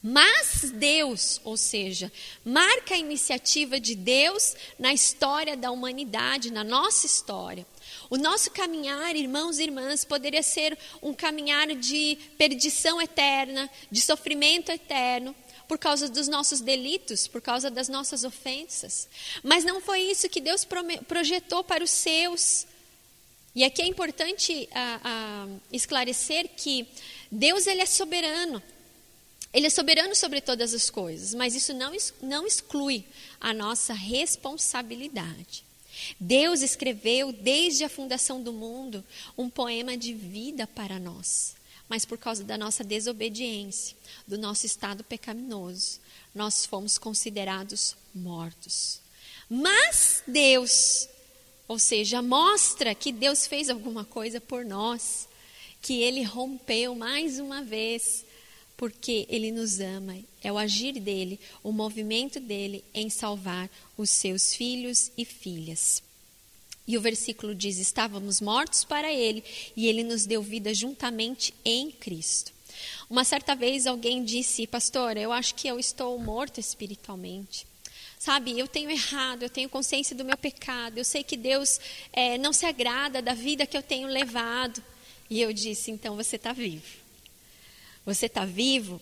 Mas 0.08 0.70
Deus, 0.72 1.42
ou 1.44 1.58
seja, 1.58 2.12
marca 2.44 2.94
a 2.94 2.98
iniciativa 2.98 3.80
de 3.80 3.96
Deus 3.96 4.56
na 4.78 4.94
história 4.94 5.58
da 5.58 5.72
humanidade, 5.72 6.52
na 6.52 6.64
nossa 6.64 7.08
história. 7.08 7.66
O 8.08 8.16
nosso 8.16 8.52
caminhar, 8.52 9.16
irmãos 9.16 9.58
e 9.58 9.64
irmãs, 9.64 10.06
poderia 10.06 10.44
ser 10.44 10.78
um 11.02 11.12
caminhar 11.12 11.68
de 11.70 12.20
perdição 12.38 13.02
eterna, 13.02 13.68
de 13.90 14.00
sofrimento 14.00 14.72
eterno, 14.72 15.36
por 15.68 15.78
causa 15.78 16.08
dos 16.08 16.28
nossos 16.28 16.62
delitos, 16.62 17.28
por 17.28 17.42
causa 17.42 17.70
das 17.70 17.90
nossas 17.90 18.24
ofensas. 18.24 19.08
Mas 19.44 19.64
não 19.64 19.82
foi 19.82 20.02
isso 20.02 20.30
que 20.30 20.42
Deus 20.42 20.66
projetou 21.08 21.64
para 21.64 21.84
os 21.84 21.90
seus. 21.90 22.66
E 23.54 23.64
aqui 23.64 23.82
é 23.82 23.88
importante 23.88 24.68
a, 24.72 25.00
a 25.04 25.48
esclarecer 25.72 26.50
que 26.56 26.88
Deus 27.32 27.68
ele 27.68 27.82
é 27.82 27.86
soberano. 27.86 28.62
Ele 29.54 29.68
é 29.68 29.70
soberano 29.70 30.14
sobre 30.16 30.42
todas 30.42 30.74
as 30.74 30.90
coisas, 30.90 31.34
mas 31.34 31.56
isso 31.56 31.74
não, 31.74 31.94
não 32.22 32.46
exclui 32.46 33.06
a 33.40 33.54
nossa 33.54 33.94
responsabilidade. 33.94 35.64
Deus 36.20 36.62
escreveu 36.62 37.32
desde 37.32 37.86
a 37.86 37.90
fundação 37.90 38.44
do 38.44 38.52
mundo 38.52 39.04
um 39.38 39.50
poema 39.50 39.96
de 39.96 40.14
vida 40.14 40.68
para 40.68 41.00
nós 41.00 41.56
mas 41.88 42.06
por 42.06 42.18
causa 42.18 42.44
da 42.44 42.58
nossa 42.58 42.84
desobediência, 42.84 43.96
do 44.28 44.38
nosso 44.38 44.66
estado 44.66 45.04
pecaminoso, 45.04 46.00
nós 46.34 46.66
fomos 46.66 46.98
considerados 46.98 47.96
mortos. 48.14 49.00
Mas 49.50 50.24
Deus, 50.28 51.08
ou 51.68 51.78
seja, 51.78 52.22
mostra 52.22 52.96
que 52.96 53.12
Deus 53.12 53.46
fez 53.48 53.70
alguma 53.70 54.04
coisa 54.04 54.42
por 54.42 54.66
nós, 54.66 55.28
que 55.82 56.02
Ele 56.02 56.24
rompeu 56.24 56.96
mais 56.96 57.40
uma 57.40 57.64
vez, 57.64 58.26
porque 58.76 59.26
Ele 59.30 59.52
nos 59.52 59.80
ama. 59.80 60.18
É 60.44 60.52
o 60.52 60.58
agir 60.58 61.00
dele, 61.00 61.40
o 61.64 61.72
movimento 61.72 62.40
dele 62.40 62.84
em 62.94 63.10
salvar 63.10 63.70
os 63.96 64.10
seus 64.10 64.54
filhos 64.54 65.12
e 65.18 65.24
filhas. 65.24 66.02
E 66.88 66.98
o 66.98 67.02
versículo 67.02 67.56
diz: 67.56 67.78
Estávamos 67.78 68.42
mortos 68.42 68.84
para 68.84 69.12
Ele 69.12 69.44
e 69.76 69.88
Ele 69.88 70.04
nos 70.04 70.26
deu 70.26 70.42
vida 70.42 70.74
juntamente 70.74 71.54
em 71.64 71.92
Cristo. 71.92 72.56
Uma 73.10 73.24
certa 73.24 73.56
vez 73.56 73.86
alguém 73.86 74.24
disse, 74.24 74.68
pastor, 74.68 75.18
eu 75.18 75.32
acho 75.32 75.56
que 75.56 75.68
eu 75.68 75.80
estou 75.80 76.18
morto 76.20 76.60
espiritualmente. 76.60 77.66
Sabe, 78.18 78.58
eu 78.58 78.68
tenho 78.68 78.90
errado, 78.90 79.44
eu 79.44 79.50
tenho 79.50 79.70
consciência 79.70 80.16
do 80.16 80.26
meu 80.26 80.38
pecado, 80.38 80.98
eu 80.98 81.06
sei 81.06 81.24
que 81.24 81.38
Deus 81.38 81.80
é, 82.12 82.38
não 82.38 82.52
se 82.52 82.66
agrada 82.66 83.22
da 83.22 83.34
vida 83.34 83.68
que 83.68 83.78
eu 83.78 83.84
tenho 83.84 84.08
levado. 84.08 84.84
E 85.30 85.42
eu 85.42 85.54
disse, 85.54 85.92
então 85.92 86.16
você 86.16 86.36
está 86.36 86.54
vivo. 86.54 86.86
Você 88.06 88.26
está 88.26 88.46
vivo 88.46 89.02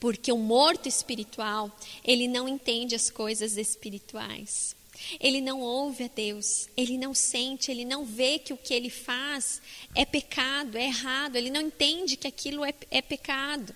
porque 0.00 0.32
o 0.32 0.38
morto 0.38 0.88
espiritual, 0.88 1.70
ele 2.02 2.26
não 2.26 2.48
entende 2.48 2.96
as 2.96 3.08
coisas 3.08 3.56
espirituais. 3.56 4.74
Ele 5.20 5.40
não 5.40 5.60
ouve 5.60 6.04
a 6.04 6.08
Deus, 6.08 6.68
ele 6.76 6.96
não 6.98 7.14
sente, 7.14 7.70
ele 7.70 7.84
não 7.84 8.04
vê 8.04 8.38
que 8.38 8.52
o 8.52 8.56
que 8.56 8.74
ele 8.74 8.90
faz 8.90 9.60
é 9.94 10.04
pecado, 10.04 10.76
é 10.76 10.86
errado, 10.86 11.36
ele 11.36 11.50
não 11.50 11.60
entende 11.60 12.16
que 12.16 12.26
aquilo 12.26 12.64
é, 12.64 12.74
é 12.90 13.02
pecado. 13.02 13.74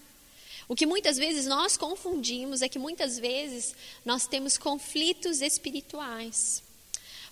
O 0.69 0.75
que 0.75 0.87
muitas 0.87 1.17
vezes 1.17 1.47
nós 1.47 1.77
confundimos 1.77 2.61
é 2.61 2.69
que 2.69 2.79
muitas 2.79 3.19
vezes 3.19 3.75
nós 4.05 4.27
temos 4.27 4.59
conflitos 4.59 5.41
espirituais, 5.41 6.63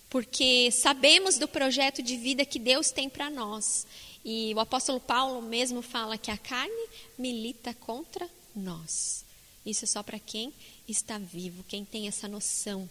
porque 0.09 0.69
sabemos 0.71 1.37
do 1.37 1.47
projeto 1.47 2.01
de 2.01 2.15
vida 2.15 2.45
que 2.45 2.59
Deus 2.59 2.91
tem 2.91 3.09
para 3.09 3.29
nós. 3.29 3.85
E 4.23 4.53
o 4.55 4.59
apóstolo 4.59 4.99
Paulo 4.99 5.41
mesmo 5.41 5.81
fala 5.81 6.17
que 6.17 6.31
a 6.31 6.37
carne 6.37 6.87
milita 7.17 7.73
contra 7.73 8.27
nós. 8.55 9.25
Isso 9.65 9.83
é 9.83 9.87
só 9.87 10.01
para 10.01 10.17
quem 10.17 10.53
está 10.87 11.17
vivo, 11.17 11.65
quem 11.67 11.83
tem 11.83 12.07
essa 12.07 12.27
noção 12.27 12.89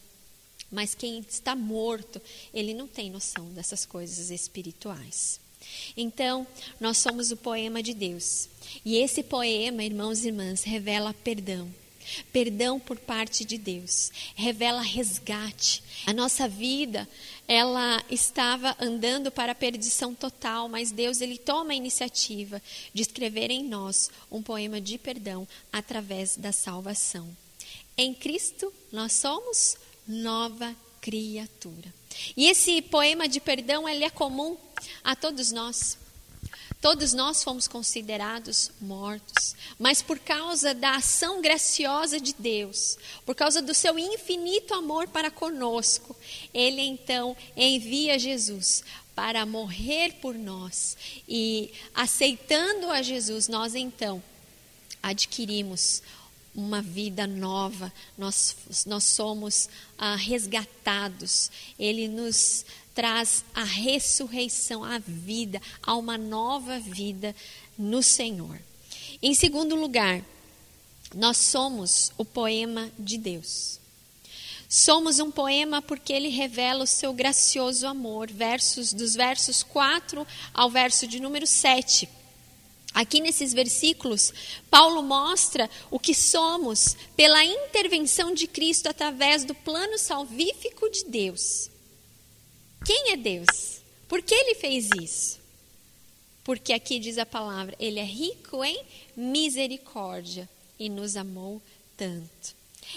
mas 0.74 0.94
quem 0.94 1.20
está 1.20 1.54
morto, 1.54 2.20
ele 2.52 2.74
não 2.74 2.86
tem 2.86 3.10
noção 3.10 3.46
dessas 3.50 3.86
coisas 3.86 4.30
espirituais. 4.30 5.40
Então, 5.96 6.46
nós 6.80 6.98
somos 6.98 7.30
o 7.30 7.36
poema 7.36 7.82
de 7.82 7.94
Deus. 7.94 8.48
E 8.84 8.96
esse 8.96 9.22
poema, 9.22 9.84
irmãos 9.84 10.24
e 10.24 10.28
irmãs, 10.28 10.62
revela 10.62 11.14
perdão. 11.14 11.72
Perdão 12.32 12.78
por 12.78 12.98
parte 12.98 13.46
de 13.46 13.56
Deus, 13.56 14.12
revela 14.34 14.82
resgate. 14.82 15.82
A 16.04 16.12
nossa 16.12 16.46
vida, 16.46 17.08
ela 17.48 18.04
estava 18.10 18.76
andando 18.78 19.30
para 19.30 19.52
a 19.52 19.54
perdição 19.54 20.14
total, 20.14 20.68
mas 20.68 20.90
Deus 20.90 21.22
ele 21.22 21.38
toma 21.38 21.72
a 21.72 21.76
iniciativa 21.76 22.60
de 22.92 23.00
escrever 23.00 23.50
em 23.50 23.64
nós 23.64 24.10
um 24.30 24.42
poema 24.42 24.82
de 24.82 24.98
perdão 24.98 25.48
através 25.72 26.36
da 26.36 26.52
salvação. 26.52 27.26
Em 27.96 28.12
Cristo 28.12 28.72
nós 28.92 29.12
somos 29.12 29.76
nova 30.06 30.74
criatura. 31.00 31.92
E 32.36 32.46
esse 32.46 32.80
poema 32.82 33.28
de 33.28 33.40
perdão, 33.40 33.88
ele 33.88 34.04
é 34.04 34.10
comum 34.10 34.56
a 35.02 35.14
todos 35.14 35.52
nós. 35.52 35.98
Todos 36.80 37.14
nós 37.14 37.42
fomos 37.42 37.66
considerados 37.66 38.70
mortos, 38.78 39.56
mas 39.78 40.02
por 40.02 40.18
causa 40.18 40.74
da 40.74 40.96
ação 40.96 41.40
graciosa 41.40 42.20
de 42.20 42.34
Deus, 42.38 42.98
por 43.24 43.34
causa 43.34 43.62
do 43.62 43.72
seu 43.72 43.98
infinito 43.98 44.74
amor 44.74 45.08
para 45.08 45.30
conosco, 45.30 46.14
ele 46.52 46.82
então 46.82 47.34
envia 47.56 48.18
Jesus 48.18 48.84
para 49.14 49.46
morrer 49.46 50.16
por 50.20 50.34
nós. 50.34 50.94
E 51.26 51.72
aceitando 51.94 52.90
a 52.90 53.00
Jesus, 53.00 53.48
nós 53.48 53.74
então 53.74 54.22
adquirimos 55.02 56.02
uma 56.54 56.80
vida 56.80 57.26
nova, 57.26 57.92
nós, 58.16 58.56
nós 58.86 59.04
somos 59.04 59.68
ah, 59.98 60.16
resgatados, 60.16 61.50
Ele 61.78 62.06
nos 62.08 62.64
traz 62.94 63.44
a 63.52 63.64
ressurreição, 63.64 64.84
a 64.84 64.98
vida, 64.98 65.60
a 65.82 65.94
uma 65.96 66.16
nova 66.16 66.78
vida 66.78 67.34
no 67.76 68.02
Senhor. 68.02 68.58
Em 69.20 69.34
segundo 69.34 69.74
lugar, 69.74 70.22
nós 71.14 71.36
somos 71.38 72.12
o 72.16 72.24
poema 72.24 72.90
de 72.98 73.18
Deus. 73.18 73.80
Somos 74.68 75.18
um 75.20 75.30
poema 75.30 75.82
porque 75.82 76.12
ele 76.12 76.28
revela 76.28 76.84
o 76.84 76.86
seu 76.86 77.12
gracioso 77.12 77.86
amor, 77.86 78.30
versos 78.30 78.92
dos 78.92 79.14
versos 79.14 79.62
4 79.62 80.26
ao 80.52 80.70
verso 80.70 81.06
de 81.06 81.20
número 81.20 81.46
7. 81.46 82.08
Aqui 82.94 83.20
nesses 83.20 83.52
versículos, 83.52 84.32
Paulo 84.70 85.02
mostra 85.02 85.68
o 85.90 85.98
que 85.98 86.14
somos 86.14 86.96
pela 87.16 87.44
intervenção 87.44 88.32
de 88.32 88.46
Cristo 88.46 88.88
através 88.88 89.44
do 89.44 89.52
plano 89.52 89.98
salvífico 89.98 90.88
de 90.88 91.04
Deus. 91.06 91.68
Quem 92.86 93.10
é 93.10 93.16
Deus? 93.16 93.80
Por 94.06 94.22
que 94.22 94.32
ele 94.32 94.54
fez 94.54 94.88
isso? 95.02 95.40
Porque 96.44 96.72
aqui 96.72 97.00
diz 97.00 97.18
a 97.18 97.26
palavra, 97.26 97.74
ele 97.80 97.98
é 97.98 98.04
rico 98.04 98.62
em 98.62 98.80
misericórdia 99.16 100.48
e 100.78 100.88
nos 100.88 101.16
amou 101.16 101.60
tanto. 101.96 102.54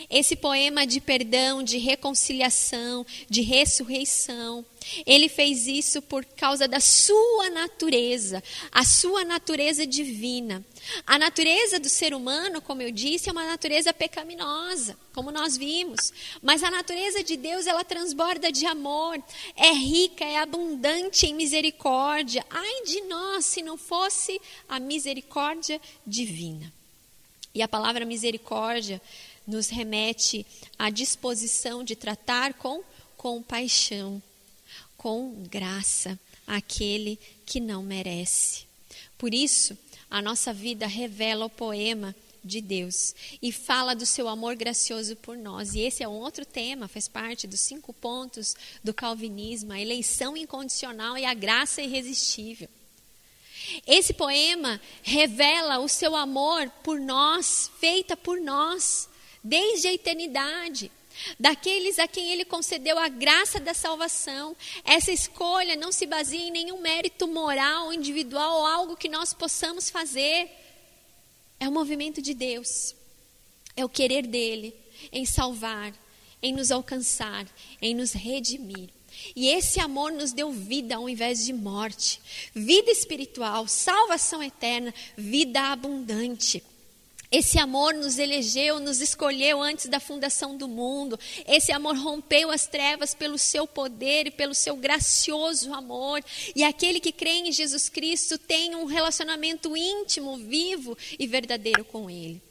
Esse 0.09 0.35
poema 0.35 0.85
de 0.85 1.01
perdão, 1.01 1.63
de 1.63 1.77
reconciliação, 1.77 3.05
de 3.29 3.41
ressurreição, 3.41 4.65
ele 5.05 5.27
fez 5.27 5.67
isso 5.67 6.01
por 6.01 6.23
causa 6.23 6.67
da 6.67 6.79
sua 6.79 7.49
natureza, 7.49 8.41
a 8.71 8.85
sua 8.85 9.23
natureza 9.23 9.85
divina. 9.85 10.63
A 11.05 11.17
natureza 11.17 11.79
do 11.79 11.89
ser 11.89 12.13
humano, 12.13 12.61
como 12.61 12.81
eu 12.81 12.91
disse, 12.91 13.27
é 13.27 13.31
uma 13.31 13.45
natureza 13.45 13.93
pecaminosa, 13.93 14.97
como 15.13 15.31
nós 15.31 15.57
vimos. 15.57 16.13
Mas 16.41 16.63
a 16.63 16.71
natureza 16.71 17.23
de 17.23 17.35
Deus, 17.35 17.67
ela 17.67 17.83
transborda 17.83 18.51
de 18.51 18.65
amor, 18.65 19.21
é 19.55 19.71
rica, 19.71 20.23
é 20.23 20.37
abundante 20.37 21.25
em 21.25 21.33
misericórdia. 21.33 22.45
Ai 22.49 22.83
de 22.83 23.01
nós 23.01 23.45
se 23.45 23.61
não 23.61 23.77
fosse 23.77 24.39
a 24.69 24.79
misericórdia 24.79 25.81
divina. 26.05 26.71
E 27.53 27.61
a 27.61 27.67
palavra 27.67 28.05
misericórdia 28.05 29.01
nos 29.47 29.69
remete 29.69 30.45
à 30.77 30.89
disposição 30.89 31.83
de 31.83 31.95
tratar 31.95 32.53
com 32.53 32.83
compaixão, 33.15 34.21
com 34.97 35.33
graça 35.49 36.19
aquele 36.45 37.17
que 37.45 37.59
não 37.59 37.81
merece. 37.81 38.65
Por 39.17 39.33
isso, 39.33 39.77
a 40.09 40.21
nossa 40.21 40.53
vida 40.53 40.85
revela 40.85 41.45
o 41.45 41.49
poema 41.49 42.15
de 42.43 42.61
Deus 42.61 43.13
e 43.41 43.51
fala 43.51 43.93
do 43.93 44.05
seu 44.05 44.27
amor 44.27 44.55
gracioso 44.55 45.15
por 45.17 45.37
nós. 45.37 45.73
E 45.73 45.81
esse 45.81 46.01
é 46.01 46.07
um 46.07 46.19
outro 46.19 46.45
tema, 46.45 46.87
faz 46.87 47.07
parte 47.07 47.45
dos 47.45 47.59
cinco 47.59 47.93
pontos 47.93 48.55
do 48.83 48.93
calvinismo: 48.93 49.73
a 49.73 49.81
eleição 49.81 50.37
incondicional 50.37 51.17
e 51.17 51.25
a 51.25 51.33
graça 51.33 51.81
irresistível. 51.81 52.69
Esse 53.85 54.13
poema 54.13 54.79
revela 55.03 55.79
o 55.79 55.89
seu 55.89 56.15
amor 56.15 56.69
por 56.83 56.99
nós, 56.99 57.69
feita 57.79 58.15
por 58.15 58.39
nós, 58.39 59.09
desde 59.47 59.87
a 59.87 59.93
eternidade. 59.93 60.91
Daqueles 61.39 61.97
a 61.97 62.07
quem 62.07 62.31
ele 62.31 62.45
concedeu 62.45 62.97
a 62.99 63.07
graça 63.07 63.59
da 63.59 63.73
salvação. 63.73 64.55
Essa 64.83 65.11
escolha 65.11 65.75
não 65.75 65.91
se 65.91 66.05
baseia 66.05 66.47
em 66.47 66.51
nenhum 66.51 66.79
mérito 66.79 67.27
moral, 67.27 67.91
individual 67.91 68.59
ou 68.59 68.65
algo 68.65 68.97
que 68.97 69.09
nós 69.09 69.33
possamos 69.33 69.89
fazer. 69.89 70.49
É 71.59 71.67
o 71.67 71.71
movimento 71.71 72.21
de 72.21 72.33
Deus. 72.33 72.95
É 73.75 73.83
o 73.83 73.89
querer 73.89 74.27
dele 74.27 74.75
em 75.11 75.25
salvar, 75.25 75.93
em 76.41 76.53
nos 76.53 76.71
alcançar, 76.71 77.47
em 77.81 77.95
nos 77.95 78.11
redimir. 78.11 78.89
E 79.35 79.49
esse 79.49 79.79
amor 79.79 80.11
nos 80.11 80.31
deu 80.31 80.51
vida 80.51 80.95
ao 80.95 81.09
invés 81.09 81.43
de 81.43 81.53
morte, 81.53 82.21
vida 82.53 82.91
espiritual, 82.91 83.67
salvação 83.67 84.43
eterna, 84.43 84.93
vida 85.17 85.71
abundante. 85.71 86.63
Esse 87.29 87.59
amor 87.59 87.93
nos 87.93 88.17
elegeu, 88.17 88.79
nos 88.79 89.01
escolheu 89.01 89.61
antes 89.61 89.87
da 89.87 89.99
fundação 89.99 90.55
do 90.55 90.67
mundo. 90.67 91.19
Esse 91.45 91.73
amor 91.73 91.97
rompeu 91.97 92.49
as 92.49 92.67
trevas 92.67 93.13
pelo 93.13 93.37
seu 93.37 93.67
poder 93.67 94.27
e 94.27 94.31
pelo 94.31 94.53
seu 94.53 94.77
gracioso 94.77 95.73
amor. 95.73 96.23
E 96.55 96.63
aquele 96.63 97.01
que 97.01 97.11
crê 97.11 97.31
em 97.31 97.51
Jesus 97.51 97.89
Cristo 97.89 98.37
tem 98.37 98.75
um 98.75 98.85
relacionamento 98.85 99.75
íntimo, 99.75 100.37
vivo 100.37 100.97
e 101.19 101.27
verdadeiro 101.27 101.83
com 101.83 102.09
Ele. 102.09 102.41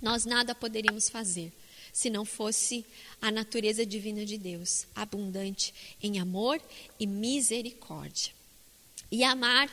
Nós 0.00 0.24
nada 0.24 0.54
poderíamos 0.54 1.08
fazer 1.08 1.52
se 1.92 2.10
não 2.10 2.26
fosse 2.26 2.84
a 3.22 3.30
natureza 3.30 3.84
divina 3.86 4.24
de 4.26 4.36
Deus, 4.36 4.86
abundante 4.94 5.74
em 6.02 6.20
amor 6.20 6.60
e 7.00 7.06
misericórdia. 7.06 8.32
E 9.10 9.24
amar 9.24 9.70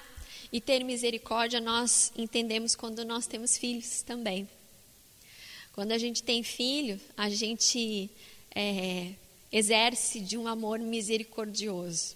e 0.53 0.61
ter 0.61 0.83
misericórdia 0.83 1.59
nós 1.59 2.13
entendemos 2.15 2.75
quando 2.75 3.03
nós 3.03 3.25
temos 3.25 3.57
filhos 3.57 4.03
também. 4.03 4.47
Quando 5.71 5.91
a 5.93 5.97
gente 5.97 6.21
tem 6.21 6.43
filho, 6.43 7.01
a 7.17 7.27
gente 7.27 8.07
é, 8.53 9.13
exerce 9.51 10.19
de 10.19 10.37
um 10.37 10.47
amor 10.47 10.77
misericordioso. 10.77 12.15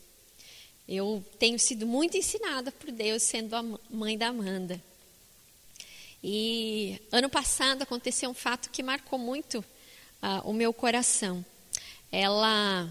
Eu 0.87 1.25
tenho 1.39 1.57
sido 1.57 1.87
muito 1.87 2.15
ensinada 2.15 2.71
por 2.71 2.91
Deus 2.91 3.23
sendo 3.23 3.55
a 3.55 3.63
mãe 3.89 4.15
da 4.15 4.27
Amanda. 4.27 4.79
E 6.23 7.01
ano 7.11 7.31
passado 7.31 7.81
aconteceu 7.81 8.29
um 8.29 8.35
fato 8.35 8.69
que 8.69 8.83
marcou 8.83 9.17
muito 9.17 9.59
uh, 10.21 10.47
o 10.47 10.53
meu 10.53 10.71
coração. 10.71 11.43
Ela, 12.11 12.87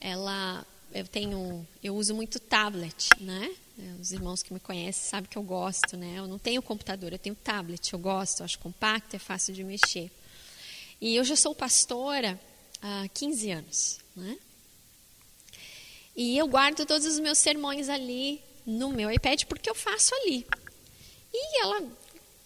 ela, 0.00 0.66
eu 0.92 1.06
tenho, 1.06 1.66
eu 1.82 1.94
uso 1.94 2.14
muito 2.14 2.40
tablet, 2.40 3.08
né? 3.20 3.54
Os 4.00 4.10
irmãos 4.10 4.42
que 4.42 4.52
me 4.52 4.58
conhecem 4.58 5.08
sabem 5.08 5.30
que 5.30 5.38
eu 5.38 5.42
gosto, 5.42 5.96
né? 5.96 6.14
Eu 6.18 6.26
não 6.26 6.38
tenho 6.38 6.60
computador, 6.60 7.12
eu 7.12 7.18
tenho 7.18 7.34
tablet, 7.36 7.92
eu 7.92 7.98
gosto, 7.98 8.40
eu 8.40 8.44
acho 8.44 8.58
compacto, 8.58 9.14
é 9.14 9.18
fácil 9.18 9.54
de 9.54 9.62
mexer. 9.62 10.10
E 11.00 11.14
eu 11.14 11.24
já 11.24 11.36
sou 11.36 11.54
pastora 11.54 12.40
há 12.82 13.06
15 13.14 13.50
anos, 13.50 14.00
né? 14.16 14.36
E 16.16 16.36
eu 16.36 16.48
guardo 16.48 16.84
todos 16.84 17.06
os 17.06 17.20
meus 17.20 17.38
sermões 17.38 17.88
ali 17.88 18.42
no 18.66 18.90
meu 18.90 19.10
iPad 19.10 19.44
porque 19.44 19.70
eu 19.70 19.74
faço 19.74 20.12
ali. 20.16 20.44
E 21.32 21.62
ela 21.62 21.88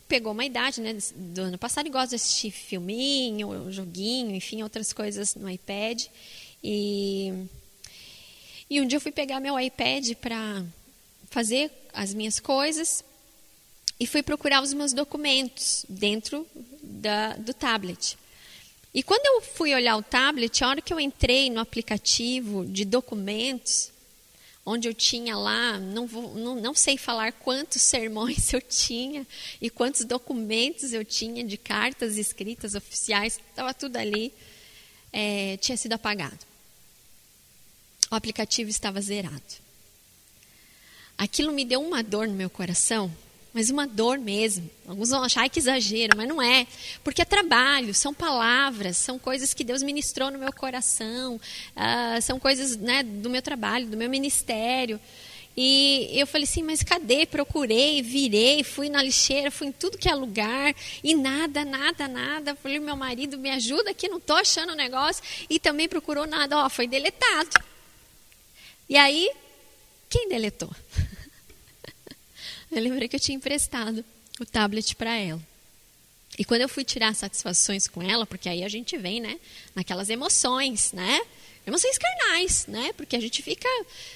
pegou 0.06 0.32
uma 0.32 0.44
idade, 0.44 0.82
né, 0.82 0.94
do 1.14 1.40
ano 1.40 1.56
passado 1.56 1.86
e 1.86 1.90
gosta 1.90 2.08
de 2.10 2.16
assistir 2.16 2.50
filminho, 2.50 3.72
joguinho, 3.72 4.34
enfim, 4.34 4.62
outras 4.62 4.92
coisas 4.92 5.34
no 5.34 5.48
iPad. 5.48 6.04
E, 6.62 7.46
e 8.72 8.80
um 8.80 8.86
dia 8.86 8.96
eu 8.96 9.02
fui 9.02 9.12
pegar 9.12 9.38
meu 9.38 9.60
iPad 9.60 10.14
para 10.14 10.64
fazer 11.28 11.70
as 11.92 12.14
minhas 12.14 12.40
coisas 12.40 13.04
e 14.00 14.06
fui 14.06 14.22
procurar 14.22 14.62
os 14.62 14.72
meus 14.72 14.94
documentos 14.94 15.84
dentro 15.86 16.46
da, 16.82 17.34
do 17.34 17.52
tablet. 17.52 18.16
E 18.94 19.02
quando 19.02 19.26
eu 19.26 19.42
fui 19.42 19.74
olhar 19.74 19.94
o 19.98 20.02
tablet, 20.02 20.64
a 20.64 20.68
hora 20.68 20.80
que 20.80 20.90
eu 20.90 20.98
entrei 20.98 21.50
no 21.50 21.60
aplicativo 21.60 22.64
de 22.64 22.86
documentos, 22.86 23.92
onde 24.64 24.88
eu 24.88 24.94
tinha 24.94 25.36
lá, 25.36 25.78
não, 25.78 26.06
vou, 26.06 26.34
não, 26.34 26.54
não 26.54 26.74
sei 26.74 26.96
falar 26.96 27.30
quantos 27.30 27.82
sermões 27.84 28.54
eu 28.54 28.62
tinha 28.62 29.26
e 29.60 29.68
quantos 29.68 30.06
documentos 30.06 30.94
eu 30.94 31.04
tinha 31.04 31.44
de 31.44 31.58
cartas 31.58 32.16
escritas 32.16 32.74
oficiais, 32.74 33.38
estava 33.50 33.74
tudo 33.74 33.98
ali, 33.98 34.32
é, 35.12 35.58
tinha 35.58 35.76
sido 35.76 35.92
apagado. 35.92 36.51
O 38.12 38.14
aplicativo 38.14 38.68
estava 38.68 39.00
zerado. 39.00 39.40
Aquilo 41.16 41.50
me 41.50 41.64
deu 41.64 41.80
uma 41.80 42.02
dor 42.02 42.28
no 42.28 42.34
meu 42.34 42.50
coração, 42.50 43.10
mas 43.54 43.70
uma 43.70 43.86
dor 43.86 44.18
mesmo. 44.18 44.70
Alguns 44.86 45.08
vão 45.08 45.24
achar 45.24 45.48
que 45.48 45.58
exagero, 45.58 46.14
mas 46.14 46.28
não 46.28 46.42
é. 46.42 46.66
Porque 47.02 47.22
é 47.22 47.24
trabalho, 47.24 47.94
são 47.94 48.12
palavras, 48.12 48.98
são 48.98 49.18
coisas 49.18 49.54
que 49.54 49.64
Deus 49.64 49.82
ministrou 49.82 50.30
no 50.30 50.38
meu 50.38 50.52
coração, 50.52 51.36
uh, 51.36 52.20
são 52.20 52.38
coisas 52.38 52.76
né, 52.76 53.02
do 53.02 53.30
meu 53.30 53.40
trabalho, 53.40 53.86
do 53.86 53.96
meu 53.96 54.10
ministério. 54.10 55.00
E 55.56 56.10
eu 56.12 56.26
falei 56.26 56.44
assim, 56.44 56.62
mas 56.62 56.82
cadê? 56.82 57.24
Procurei, 57.24 58.02
virei, 58.02 58.62
fui 58.62 58.90
na 58.90 59.02
lixeira, 59.02 59.50
fui 59.50 59.68
em 59.68 59.72
tudo 59.72 59.96
que 59.96 60.10
é 60.10 60.14
lugar, 60.14 60.74
e 61.02 61.14
nada, 61.14 61.64
nada, 61.64 62.06
nada. 62.06 62.54
Falei, 62.56 62.78
meu 62.78 62.94
marido, 62.94 63.38
me 63.38 63.48
ajuda 63.48 63.92
aqui, 63.92 64.06
não 64.06 64.18
estou 64.18 64.36
achando 64.36 64.74
o 64.74 64.76
negócio. 64.76 65.24
E 65.48 65.58
também 65.58 65.88
procurou 65.88 66.26
nada, 66.26 66.58
ó, 66.58 66.68
foi 66.68 66.86
deletado. 66.86 67.71
E 68.88 68.96
aí, 68.96 69.30
quem 70.08 70.28
deletou? 70.28 70.70
Eu 72.70 72.80
lembrei 72.80 73.06
que 73.06 73.16
eu 73.16 73.20
tinha 73.20 73.36
emprestado 73.36 74.02
o 74.40 74.46
tablet 74.46 74.96
para 74.96 75.14
ela. 75.14 75.40
E 76.38 76.44
quando 76.44 76.62
eu 76.62 76.68
fui 76.68 76.84
tirar 76.84 77.14
satisfações 77.14 77.86
com 77.86 78.02
ela, 78.02 78.24
porque 78.24 78.48
aí 78.48 78.64
a 78.64 78.68
gente 78.68 78.96
vem, 78.96 79.20
né, 79.20 79.38
naquelas 79.74 80.08
emoções, 80.08 80.90
né? 80.92 81.20
Emoções 81.66 81.98
carnais, 81.98 82.66
né? 82.66 82.92
Porque 82.94 83.14
a 83.14 83.20
gente 83.20 83.42
fica, 83.42 83.68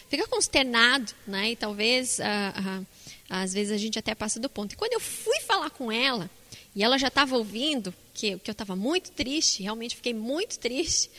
fica 0.08 0.26
consternado, 0.26 1.12
né? 1.26 1.50
E 1.50 1.56
talvez, 1.56 2.18
ah, 2.18 2.82
ah, 3.28 3.42
às 3.42 3.52
vezes, 3.52 3.70
a 3.70 3.76
gente 3.76 3.98
até 3.98 4.14
passa 4.14 4.40
do 4.40 4.48
ponto. 4.48 4.72
E 4.72 4.76
quando 4.76 4.94
eu 4.94 5.00
fui 5.00 5.38
falar 5.40 5.70
com 5.70 5.92
ela, 5.92 6.30
e 6.74 6.82
ela 6.82 6.98
já 6.98 7.08
estava 7.08 7.36
ouvindo 7.36 7.94
que, 8.14 8.38
que 8.38 8.50
eu 8.50 8.52
estava 8.52 8.74
muito 8.74 9.10
triste, 9.10 9.62
realmente 9.62 9.96
fiquei 9.96 10.14
muito 10.14 10.58
triste. 10.58 11.10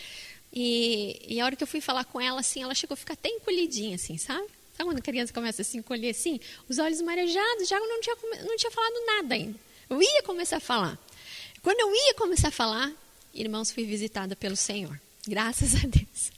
E, 0.60 1.22
e 1.28 1.39
a 1.39 1.46
hora 1.46 1.56
que 1.56 1.62
eu 1.62 1.67
fui 1.67 1.80
falar 1.80 2.04
com 2.06 2.20
ela, 2.20 2.39
assim, 2.39 2.63
ela 2.63 2.74
chegou 2.74 2.96
a 2.96 2.98
ficar 2.98 3.13
até 3.13 3.30
encolhidinha, 3.30 3.93
assim, 3.93 4.17
sabe? 4.17 4.48
Sabe 4.76 4.89
quando 4.89 4.98
a 4.98 5.02
criança 5.02 5.32
começa 5.32 5.62
a 5.62 5.65
se 5.65 5.78
encolher 5.78 6.10
assim? 6.10 6.39
Os 6.67 6.80
olhos 6.80 7.00
marejados, 7.00 7.70
já 7.70 7.80
não 7.80 8.02
tinha, 8.02 8.15
não 8.43 8.58
tinha 8.58 8.72
falado 8.72 9.06
nada 9.06 9.36
ainda. 9.36 9.60
Eu 9.88 10.02
ia 10.02 10.24
começar 10.24 10.58
a 10.58 10.60
falar. 10.60 10.98
Quando 11.62 11.80
eu 11.80 11.93
ia 11.93 12.15
começar 12.15 12.48
a 12.48 12.52
falar, 12.52 12.91
irmãos, 13.36 13.70
fui 13.70 13.86
visitada 13.86 14.36
pelo 14.36 14.56
Senhor. 14.56 15.00
Graças 15.28 15.76
a 15.76 15.88
Deus. 15.88 16.32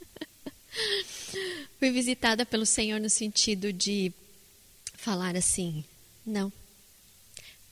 fui 1.79 1.89
visitada 1.89 2.45
pelo 2.45 2.65
Senhor 2.65 2.99
no 2.99 3.09
sentido 3.09 3.71
de 3.71 4.11
falar 4.95 5.37
assim: 5.37 5.85
não, 6.25 6.51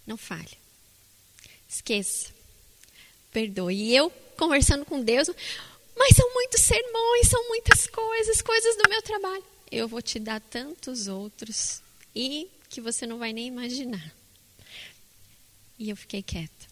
não 0.05 0.15
fale. 0.15 0.57
Esqueça. 1.67 2.29
Perdoe. 3.33 3.75
E 3.75 3.93
eu 3.93 4.09
conversando 4.37 4.85
com 4.85 5.03
Deus, 5.03 5.29
mas 5.97 6.15
são 6.15 6.33
muitos 6.33 6.61
sermões, 6.61 7.27
são 7.27 7.47
muitas 7.47 7.87
coisas, 7.87 8.41
coisas 8.41 8.75
do 8.77 8.89
meu 8.89 9.01
trabalho 9.01 9.43
eu 9.71 9.87
vou 9.87 10.01
te 10.01 10.19
dar 10.19 10.39
tantos 10.39 11.07
outros 11.07 11.81
e 12.15 12.49
que 12.69 12.81
você 12.81 13.05
não 13.05 13.17
vai 13.17 13.33
nem 13.33 13.47
imaginar. 13.47 14.13
E 15.77 15.89
eu 15.89 15.95
fiquei 15.95 16.23
quieta. 16.23 16.67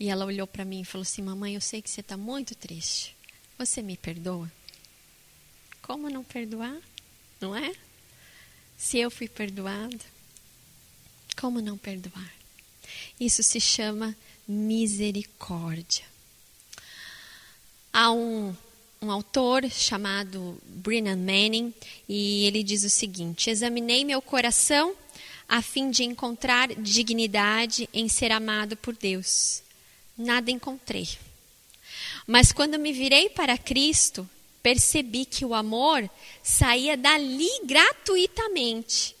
E 0.00 0.08
ela 0.08 0.24
olhou 0.24 0.46
para 0.46 0.64
mim 0.64 0.80
e 0.80 0.84
falou 0.84 1.02
assim: 1.02 1.22
Mamãe, 1.22 1.54
eu 1.54 1.60
sei 1.60 1.80
que 1.80 1.90
você 1.90 2.00
está 2.00 2.16
muito 2.16 2.54
triste. 2.54 3.14
Você 3.58 3.82
me 3.82 3.96
perdoa? 3.96 4.50
Como 5.80 6.10
não 6.10 6.24
perdoar? 6.24 6.76
Não 7.40 7.54
é? 7.54 7.72
Se 8.76 8.98
eu 8.98 9.10
fui 9.10 9.28
perdoada, 9.28 10.04
como 11.36 11.60
não 11.60 11.78
perdoar? 11.78 12.34
Isso 13.20 13.42
se 13.42 13.60
chama 13.60 14.16
misericórdia. 14.48 16.04
Há 17.96 18.10
um 18.10 18.54
um 19.04 19.10
autor 19.10 19.70
chamado 19.70 20.58
Brennan 20.64 21.16
Manning 21.16 21.74
e 22.08 22.46
ele 22.46 22.62
diz 22.62 22.82
o 22.82 22.90
seguinte: 22.90 23.50
Examinei 23.50 24.04
meu 24.04 24.22
coração 24.22 24.96
a 25.48 25.60
fim 25.60 25.90
de 25.90 26.02
encontrar 26.02 26.74
dignidade 26.74 27.88
em 27.92 28.08
ser 28.08 28.32
amado 28.32 28.76
por 28.76 28.96
Deus. 28.96 29.62
Nada 30.16 30.50
encontrei. 30.50 31.08
Mas 32.26 32.50
quando 32.50 32.78
me 32.78 32.92
virei 32.92 33.28
para 33.28 33.58
Cristo, 33.58 34.28
percebi 34.62 35.26
que 35.26 35.44
o 35.44 35.52
amor 35.52 36.08
saía 36.42 36.96
dali 36.96 37.50
gratuitamente. 37.64 39.14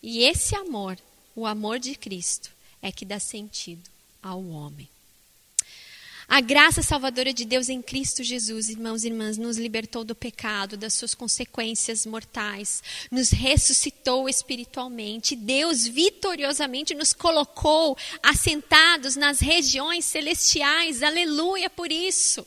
E 0.00 0.22
esse 0.22 0.54
amor, 0.54 0.96
o 1.34 1.44
amor 1.44 1.80
de 1.80 1.96
Cristo, 1.96 2.50
é 2.80 2.92
que 2.92 3.04
dá 3.04 3.18
sentido 3.18 3.90
ao 4.22 4.46
homem. 4.46 4.88
A 6.28 6.40
graça 6.40 6.82
salvadora 6.82 7.32
de 7.32 7.44
Deus 7.44 7.68
em 7.68 7.80
Cristo 7.80 8.24
Jesus, 8.24 8.68
irmãos 8.68 9.04
e 9.04 9.06
irmãs, 9.06 9.38
nos 9.38 9.56
libertou 9.56 10.04
do 10.04 10.14
pecado, 10.14 10.76
das 10.76 10.94
suas 10.94 11.14
consequências 11.14 12.04
mortais, 12.04 12.82
nos 13.10 13.30
ressuscitou 13.30 14.28
espiritualmente. 14.28 15.36
Deus 15.36 15.86
vitoriosamente 15.86 16.94
nos 16.94 17.12
colocou 17.12 17.96
assentados 18.22 19.14
nas 19.14 19.38
regiões 19.38 20.04
celestiais. 20.04 21.02
Aleluia 21.02 21.70
por 21.70 21.92
isso. 21.92 22.44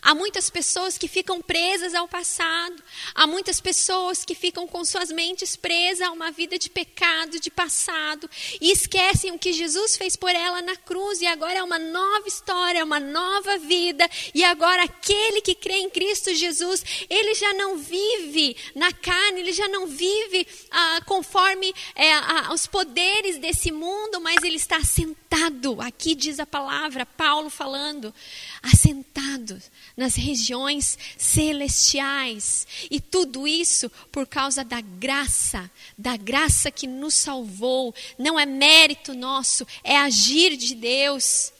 Há 0.00 0.14
muitas 0.14 0.48
pessoas 0.48 0.96
que 0.96 1.08
ficam 1.08 1.42
presas 1.42 1.94
ao 1.94 2.08
passado. 2.08 2.82
Há 3.14 3.26
muitas 3.26 3.60
pessoas 3.60 4.24
que 4.24 4.34
ficam 4.34 4.66
com 4.66 4.84
suas 4.84 5.10
mentes 5.10 5.56
presas 5.56 6.08
a 6.08 6.10
uma 6.10 6.30
vida 6.30 6.58
de 6.58 6.70
pecado, 6.70 7.40
de 7.40 7.50
passado, 7.50 8.28
e 8.60 8.70
esquecem 8.70 9.32
o 9.32 9.38
que 9.38 9.52
Jesus 9.52 9.96
fez 9.96 10.16
por 10.16 10.30
ela 10.30 10.62
na 10.62 10.76
cruz. 10.76 11.20
E 11.20 11.26
agora 11.26 11.58
é 11.58 11.62
uma 11.62 11.78
nova 11.78 12.26
história, 12.26 12.84
uma 12.84 13.00
nova 13.00 13.58
vida. 13.58 14.08
E 14.34 14.44
agora 14.44 14.84
aquele 14.84 15.40
que 15.40 15.54
crê 15.54 15.78
em 15.78 15.90
Cristo 15.90 16.34
Jesus, 16.34 16.84
ele 17.10 17.34
já 17.34 17.52
não 17.54 17.76
vive 17.76 18.56
na 18.74 18.92
carne, 18.92 19.40
ele 19.40 19.52
já 19.52 19.68
não 19.68 19.86
vive 19.86 20.46
ah, 20.70 21.02
conforme 21.04 21.74
ah, 21.96 22.52
os 22.52 22.66
poderes 22.66 23.38
desse 23.38 23.70
mundo, 23.70 24.20
mas 24.20 24.42
ele 24.42 24.56
está 24.56 24.76
assentado. 24.76 25.80
Aqui 25.80 26.14
diz 26.14 26.38
a 26.38 26.46
palavra, 26.46 27.04
Paulo 27.04 27.50
falando, 27.50 28.14
assentado 28.62 29.60
nas 29.96 30.14
regiões 30.14 30.98
celestiais. 31.16 32.66
E 32.90 33.00
tudo 33.00 33.46
isso 33.46 33.90
por 34.10 34.26
causa 34.26 34.64
da 34.64 34.80
graça, 34.80 35.70
da 35.96 36.16
graça 36.16 36.70
que 36.70 36.86
nos 36.86 37.14
salvou. 37.14 37.94
Não 38.18 38.38
é 38.38 38.46
mérito 38.46 39.14
nosso, 39.14 39.66
é 39.84 39.96
agir 39.96 40.56
de 40.56 40.74
Deus. 40.74 41.52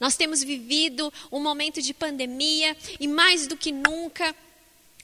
Nós 0.00 0.16
temos 0.16 0.42
vivido 0.42 1.12
um 1.32 1.40
momento 1.40 1.82
de 1.82 1.92
pandemia 1.92 2.76
e 3.00 3.08
mais 3.08 3.46
do 3.46 3.56
que 3.56 3.72
nunca 3.72 4.34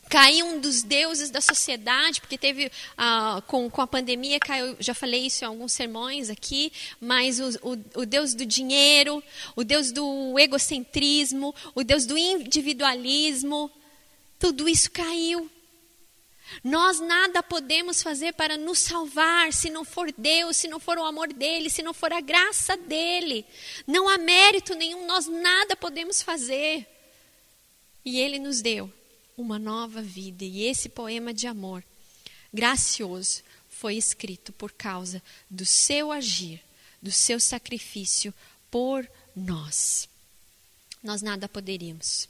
caiu 0.09 0.47
um 0.47 0.61
dos 0.61 0.83
deuses 0.83 1.31
da 1.31 1.41
sociedade, 1.41 2.21
porque 2.21 2.39
teve, 2.39 2.71
ah, 2.97 3.43
com, 3.47 3.69
com 3.71 3.81
a 3.81 3.87
pandemia, 3.87 4.39
caiu, 4.39 4.77
já 4.79 4.95
falei 4.95 5.27
isso 5.27 5.45
em 5.45 5.47
alguns 5.49 5.73
sermões 5.73 6.31
aqui, 6.31 6.73
mas 7.01 7.41
o, 7.41 7.49
o, 7.63 8.01
o 8.01 8.07
Deus 8.07 8.35
do 8.35 8.47
dinheiro, 8.47 9.23
o 9.57 9.65
Deus 9.65 9.93
do 9.93 10.39
egocentrismo, 10.39 11.55
o 11.75 11.83
Deus 11.83 12.07
do 12.07 12.17
individualismo, 12.17 13.71
tudo 14.39 14.69
isso 14.69 14.91
caiu. 14.91 15.51
Nós 16.63 17.01
nada 17.01 17.43
podemos 17.43 18.03
fazer 18.03 18.35
para 18.35 18.57
nos 18.57 18.79
salvar 18.79 19.53
se 19.53 19.71
não 19.71 19.85
for 19.85 20.13
Deus, 20.17 20.57
se 20.59 20.69
não 20.69 20.79
for 20.79 20.99
o 20.99 21.05
amor 21.05 21.33
dele, 21.33 21.71
se 21.71 21.83
não 21.83 21.95
for 21.95 22.13
a 22.13 22.21
graça 22.21 22.77
dele. 22.77 23.45
Não 23.87 24.09
há 24.09 24.19
mérito 24.19 24.75
nenhum, 24.75 25.07
nós 25.07 25.27
nada 25.27 25.75
podemos 25.75 26.23
fazer. 26.23 26.87
E 28.05 28.21
ele 28.21 28.39
nos 28.39 28.61
deu 28.61 28.93
uma 29.37 29.59
nova 29.59 30.03
vida. 30.03 30.45
E 30.45 30.65
esse 30.65 30.89
poema 30.89 31.33
de 31.33 31.47
amor 31.47 31.85
gracioso 32.53 33.43
foi 33.69 33.97
escrito 33.97 34.53
por 34.53 34.73
causa 34.73 35.23
do 35.51 35.67
seu 35.67 36.13
agir, 36.13 36.61
do 37.03 37.11
seu 37.11 37.41
sacrifício 37.41 38.33
por 38.71 39.09
nós. 39.35 40.09
Nós 41.03 41.21
nada 41.21 41.49
poderíamos. 41.49 42.29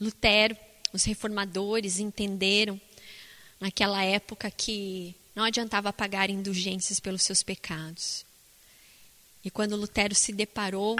Lutero, 0.00 0.56
os 0.92 1.04
reformadores 1.04 1.98
entenderam 1.98 2.80
naquela 3.60 4.02
época 4.02 4.50
que 4.50 5.14
não 5.34 5.44
adiantava 5.44 5.92
pagar 5.92 6.30
indulgências 6.30 6.98
pelos 6.98 7.22
seus 7.22 7.42
pecados. 7.42 8.24
E 9.44 9.50
quando 9.50 9.76
Lutero 9.76 10.14
se 10.14 10.32
deparou 10.32 10.96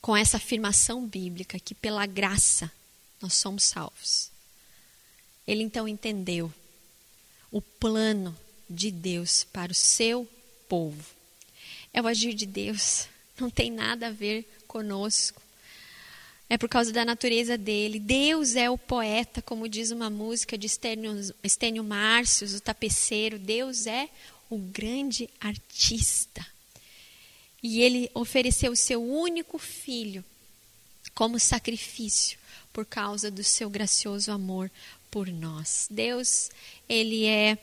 com 0.00 0.16
essa 0.16 0.36
afirmação 0.36 1.06
bíblica 1.06 1.58
que 1.58 1.74
pela 1.74 2.06
graça 2.06 2.70
nós 3.20 3.34
somos 3.34 3.64
salvos. 3.64 4.30
Ele 5.46 5.62
então 5.62 5.86
entendeu 5.88 6.52
o 7.50 7.60
plano 7.60 8.36
de 8.68 8.90
Deus 8.90 9.44
para 9.44 9.72
o 9.72 9.74
seu 9.74 10.28
povo. 10.68 11.04
É 11.92 12.00
o 12.00 12.06
agir 12.06 12.34
de 12.34 12.46
Deus, 12.46 13.08
não 13.38 13.50
tem 13.50 13.70
nada 13.70 14.06
a 14.06 14.12
ver 14.12 14.48
conosco. 14.66 15.42
É 16.48 16.58
por 16.58 16.68
causa 16.68 16.92
da 16.92 17.04
natureza 17.04 17.56
dele. 17.56 18.00
Deus 18.00 18.56
é 18.56 18.68
o 18.68 18.78
poeta, 18.78 19.40
como 19.40 19.68
diz 19.68 19.90
uma 19.90 20.10
música 20.10 20.58
de 20.58 20.66
Estênio, 20.66 21.84
Márcios, 21.84 22.54
o 22.54 22.60
tapeceiro. 22.60 23.38
Deus 23.38 23.86
é 23.86 24.08
o 24.48 24.58
grande 24.58 25.28
artista. 25.40 26.44
E 27.62 27.80
ele 27.82 28.10
ofereceu 28.14 28.72
o 28.72 28.76
seu 28.76 29.00
único 29.02 29.58
filho 29.58 30.24
como 31.14 31.38
sacrifício 31.38 32.39
por 32.72 32.84
causa 32.84 33.30
do 33.30 33.42
seu 33.42 33.68
gracioso 33.68 34.30
amor 34.32 34.70
por 35.10 35.28
nós. 35.28 35.86
Deus, 35.90 36.50
ele 36.88 37.26
é 37.26 37.58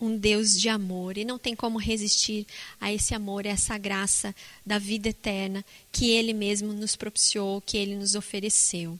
um 0.00 0.16
Deus 0.16 0.58
de 0.58 0.68
amor 0.68 1.18
e 1.18 1.24
não 1.24 1.38
tem 1.38 1.54
como 1.54 1.78
resistir 1.78 2.46
a 2.80 2.92
esse 2.92 3.14
amor, 3.14 3.46
a 3.46 3.50
essa 3.50 3.76
graça 3.76 4.34
da 4.64 4.78
vida 4.78 5.10
eterna 5.10 5.64
que 5.92 6.10
ele 6.10 6.32
mesmo 6.32 6.72
nos 6.72 6.96
propiciou, 6.96 7.60
que 7.60 7.76
ele 7.76 7.94
nos 7.94 8.14
ofereceu. 8.14 8.98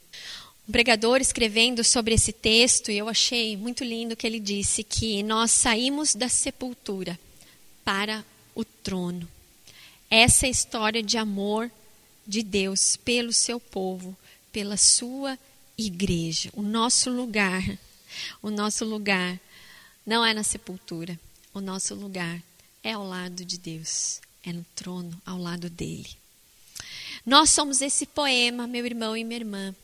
Um 0.69 0.73
pregador 0.73 1.21
escrevendo 1.21 1.83
sobre 1.83 2.15
esse 2.15 2.33
texto, 2.33 2.93
e 2.93 2.99
eu 2.99 3.09
achei 3.09 3.57
muito 3.57 3.83
lindo 3.83 4.15
que 4.15 4.27
ele 4.27 4.39
disse 4.39 4.85
que 4.85 5.23
nós 5.23 5.51
saímos 5.51 6.15
da 6.15 6.29
sepultura 6.29 7.19
para 7.83 8.25
o 8.55 8.65
trono. 8.65 9.27
Essa 10.09 10.47
é 10.47 10.49
a 10.49 10.51
história 10.51 11.03
de 11.03 11.17
amor 11.17 11.71
de 12.27 12.43
Deus 12.43 12.97
pelo 12.97 13.33
seu 13.33 13.59
povo, 13.59 14.17
pela 14.53 14.77
sua 14.77 15.39
igreja. 15.81 16.51
O 16.55 16.63
nosso 16.63 17.11
lugar, 17.11 17.63
o 18.43 18.51
nosso 18.51 18.85
lugar 18.85 19.39
não 20.07 20.25
é 20.25 20.35
na 20.35 20.43
sepultura. 20.43 21.19
O 21.53 21.61
nosso 21.61 21.95
lugar 21.95 22.43
é 22.83 22.93
ao 22.93 23.07
lado 23.07 23.45
de 23.45 23.59
Deus, 23.59 24.21
é 24.45 24.53
no 24.53 24.65
trono, 24.75 25.21
ao 25.27 25.39
lado 25.39 25.69
dele. 25.69 26.11
Nós 27.27 27.51
somos 27.51 27.83
esse 27.83 28.07
poema, 28.07 28.67
meu 28.67 28.87
irmão 28.87 29.17
e 29.17 29.25
minha 29.25 29.41
irmã, 29.41 29.75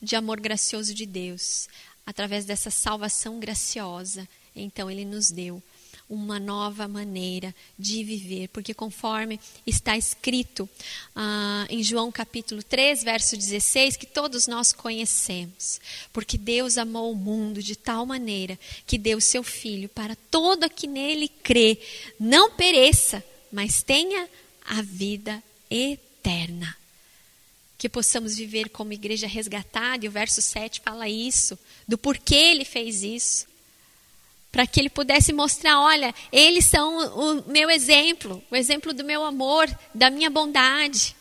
de 0.00 0.16
amor 0.16 0.40
gracioso 0.40 0.94
de 0.94 1.04
Deus, 1.04 1.68
através 2.06 2.44
dessa 2.44 2.70
salvação 2.70 3.38
graciosa. 3.38 4.26
Então, 4.54 4.90
ele 4.90 5.04
nos 5.04 5.30
deu 5.30 5.62
uma 6.10 6.40
nova 6.40 6.88
maneira 6.88 7.54
de 7.78 8.02
viver, 8.02 8.48
porque 8.48 8.74
conforme 8.74 9.38
está 9.64 9.96
escrito 9.96 10.68
ah, 11.14 11.64
em 11.70 11.84
João 11.84 12.10
capítulo 12.10 12.64
3, 12.64 13.04
verso 13.04 13.36
16, 13.36 13.96
que 13.96 14.06
todos 14.06 14.48
nós 14.48 14.72
conhecemos, 14.72 15.80
porque 16.12 16.36
Deus 16.36 16.76
amou 16.76 17.12
o 17.12 17.16
mundo 17.16 17.62
de 17.62 17.76
tal 17.76 18.04
maneira 18.04 18.58
que 18.84 18.98
deu 18.98 19.20
seu 19.20 19.44
Filho 19.44 19.88
para 19.88 20.16
todo 20.30 20.68
que 20.68 20.88
nele 20.88 21.28
crê, 21.28 21.78
não 22.18 22.50
pereça, 22.50 23.24
mas 23.52 23.82
tenha 23.82 24.28
a 24.64 24.82
vida 24.82 25.40
eterna. 25.70 26.76
Que 27.78 27.88
possamos 27.88 28.36
viver 28.36 28.68
como 28.68 28.92
igreja 28.92 29.26
resgatada, 29.26 30.04
e 30.04 30.08
o 30.08 30.12
verso 30.12 30.42
7 30.42 30.80
fala 30.80 31.08
isso, 31.08 31.58
do 31.86 31.96
porquê 31.96 32.34
ele 32.34 32.64
fez 32.64 33.02
isso 33.02 33.49
para 34.50 34.66
que 34.66 34.80
ele 34.80 34.90
pudesse 34.90 35.32
mostrar: 35.32 35.80
olha, 35.80 36.14
eles 36.32 36.64
são 36.66 36.98
o 37.16 37.50
meu 37.50 37.70
exemplo, 37.70 38.42
o 38.50 38.56
exemplo 38.56 38.92
do 38.92 39.04
meu 39.04 39.24
amor, 39.24 39.68
da 39.94 40.10
minha 40.10 40.30
bondade. 40.30 41.14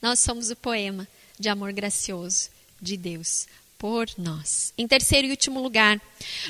Nós 0.00 0.20
somos 0.20 0.50
o 0.50 0.56
poema 0.56 1.06
de 1.38 1.48
amor 1.48 1.72
gracioso 1.72 2.48
de 2.80 2.96
Deus 2.96 3.46
por 3.78 4.06
nós. 4.18 4.72
Em 4.76 4.86
terceiro 4.86 5.26
e 5.26 5.30
último 5.30 5.60
lugar, 5.60 6.00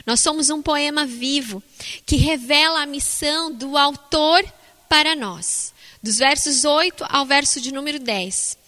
nós 0.04 0.20
somos 0.20 0.50
um 0.50 0.60
poema 0.60 1.06
vivo 1.06 1.62
que 2.04 2.16
revela 2.16 2.82
a 2.82 2.86
missão 2.86 3.52
do 3.52 3.76
autor 3.78 4.44
para 4.88 5.14
nós, 5.14 5.72
dos 6.02 6.18
versos 6.18 6.64
8 6.64 7.04
ao 7.08 7.24
verso 7.24 7.60
de 7.60 7.72
número 7.72 8.00
10. 8.00 8.58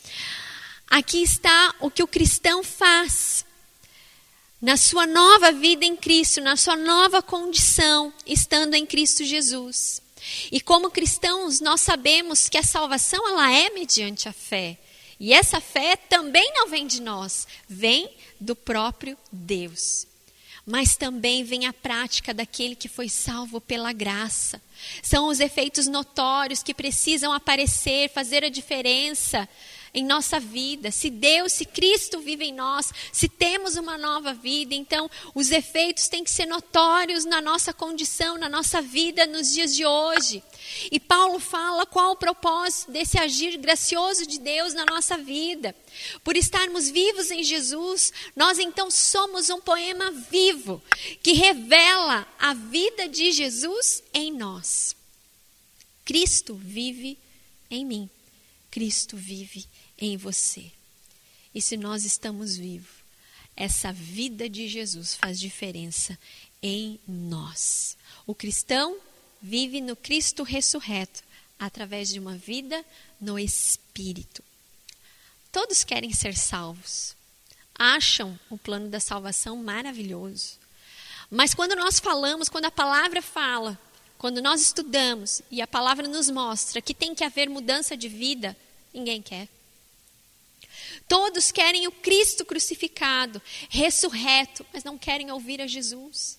Aqui 0.89 1.23
está 1.23 1.75
o 1.81 1.91
que 1.91 2.03
o 2.03 2.07
cristão 2.07 2.63
faz 2.63 3.45
na 4.63 4.77
sua 4.77 5.09
nova 5.09 5.51
vida 5.51 5.85
em 5.85 5.97
Cristo, 5.97 6.41
na 6.41 6.57
sua 6.57 6.77
nova 6.77 7.21
condição, 7.21 8.15
estando 8.25 8.75
em 8.75 8.87
Cristo 8.87 9.25
Jesus. 9.25 10.01
E 10.53 10.61
como 10.61 10.89
cristãos, 10.89 11.61
nós 11.61 11.81
sabemos 11.81 12.49
que 12.49 12.57
a 12.57 12.63
salvação 12.63 13.29
ela 13.29 13.53
é 13.53 13.71
mediante 13.71 14.29
a 14.29 14.33
fé. 14.33 14.79
E 15.19 15.33
essa 15.33 15.61
fé 15.61 15.97
também 15.97 16.53
não 16.55 16.69
vem 16.69 16.87
de 16.87 17.03
nós, 17.03 17.47
vem 17.69 18.09
do 18.39 18.55
próprio 18.55 19.19
Deus. 19.33 20.07
Mas 20.65 20.97
também 20.97 21.43
vem 21.43 21.67
a 21.67 21.73
prática 21.73 22.33
daquele 22.33 22.77
que 22.77 22.89
foi 22.89 23.09
salvo 23.09 23.61
pela 23.61 23.93
graça. 23.93 24.63
São 25.03 25.27
os 25.27 25.41
efeitos 25.41 25.89
notórios 25.89 26.63
que 26.63 26.73
precisam 26.73 27.33
aparecer, 27.33 28.11
fazer 28.11 28.45
a 28.45 28.49
diferença 28.49 29.49
em 29.95 30.05
nossa 30.05 30.41
vida. 30.41 30.91
Se 30.91 31.11
Deus, 31.11 31.53
se 31.53 31.65
Cristo 31.67 32.21
vive 32.21 32.47
em 32.47 32.53
nós, 32.53 32.93
se 33.13 33.29
temos 33.29 33.77
uma 33.77 33.99
nova 33.99 34.33
vida, 34.33 34.75
então 34.75 35.11
os 35.35 35.51
efeitos 35.51 36.09
têm 36.09 36.25
que 36.25 36.31
ser 36.31 36.47
notórios 36.47 37.25
na 37.25 37.41
nossa 37.41 37.73
condição, 37.75 38.39
na 38.39 38.49
nossa 38.49 38.81
vida 38.81 39.27
nos 39.27 39.53
dias 39.53 39.75
de 39.75 39.85
hoje. 39.85 40.43
E 40.91 40.99
Paulo 40.99 41.39
fala 41.39 41.85
qual 41.85 42.13
o 42.13 42.17
propósito 42.17 42.91
desse 42.91 43.19
agir 43.19 43.59
gracioso 43.59 44.27
de 44.27 44.39
Deus 44.39 44.73
na 44.73 44.87
nossa 44.87 45.19
vida. 45.19 45.75
Por 46.25 46.37
estarmos 46.37 46.89
vivos 46.89 47.31
em 47.31 47.43
Jesus, 47.43 48.13
nós 48.35 48.59
então 48.59 48.91
somos 48.91 49.51
um 49.51 49.61
poema 49.61 50.11
vivo 50.11 50.83
que 51.23 51.33
revela 51.33 52.27
a 52.39 52.55
vida 52.55 53.07
de 53.09 53.31
Jesus 53.31 54.03
em 54.15 54.33
nós. 54.33 54.97
Cristo 56.05 56.55
vive 56.55 57.19
em 57.71 57.85
mim. 57.85 58.11
Cristo 58.71 59.19
vive 59.19 59.67
em 60.03 60.17
você. 60.17 60.71
E 61.55 61.63
se 61.63 61.77
nós 61.77 62.05
estamos 62.05 62.57
vivos, 62.57 62.91
essa 63.57 63.93
vida 63.93 64.49
de 64.49 64.67
Jesus 64.67 65.15
faz 65.15 65.39
diferença 65.39 66.19
em 66.61 66.99
nós. 67.07 67.97
O 68.27 68.35
cristão 68.35 68.99
vive 69.41 69.81
no 69.81 69.95
Cristo 69.95 70.43
ressurreto, 70.43 71.23
através 71.59 72.09
de 72.09 72.19
uma 72.19 72.37
vida 72.37 72.85
no 73.21 73.39
Espírito. 73.39 74.43
Todos 75.53 75.85
querem 75.85 76.13
ser 76.13 76.37
salvos, 76.37 77.15
acham 77.73 78.39
o 78.51 78.59
plano 78.59 78.89
da 78.89 78.99
salvação 78.99 79.57
maravilhoso. 79.57 80.59
Mas 81.31 81.55
quando 81.55 81.77
nós 81.77 82.01
falamos, 82.01 82.49
quando 82.49 82.65
a 82.65 82.71
palavra 82.71 83.23
fala, 83.23 83.79
quando 84.19 84.43
nós 84.43 84.61
estudamos 84.63 85.43
e 85.51 85.63
a 85.63 85.67
palavra 85.67 86.09
nos 86.09 86.29
mostra 86.29 86.83
que 86.83 86.95
tem 86.95 87.15
que 87.15 87.23
haver 87.23 87.49
mudança 87.49 87.97
de 87.97 88.09
vida, 88.09 88.57
ninguém 88.93 89.23
quer. 89.23 89.49
Todos 91.09 91.51
querem 91.51 91.87
o 91.87 91.93
Cristo 91.93 92.45
crucificado, 92.45 93.41
ressurreto, 93.69 94.65
mas 94.73 94.85
não 94.85 94.97
querem 94.97 95.31
ouvir 95.31 95.61
a 95.61 95.67
Jesus. 95.67 96.39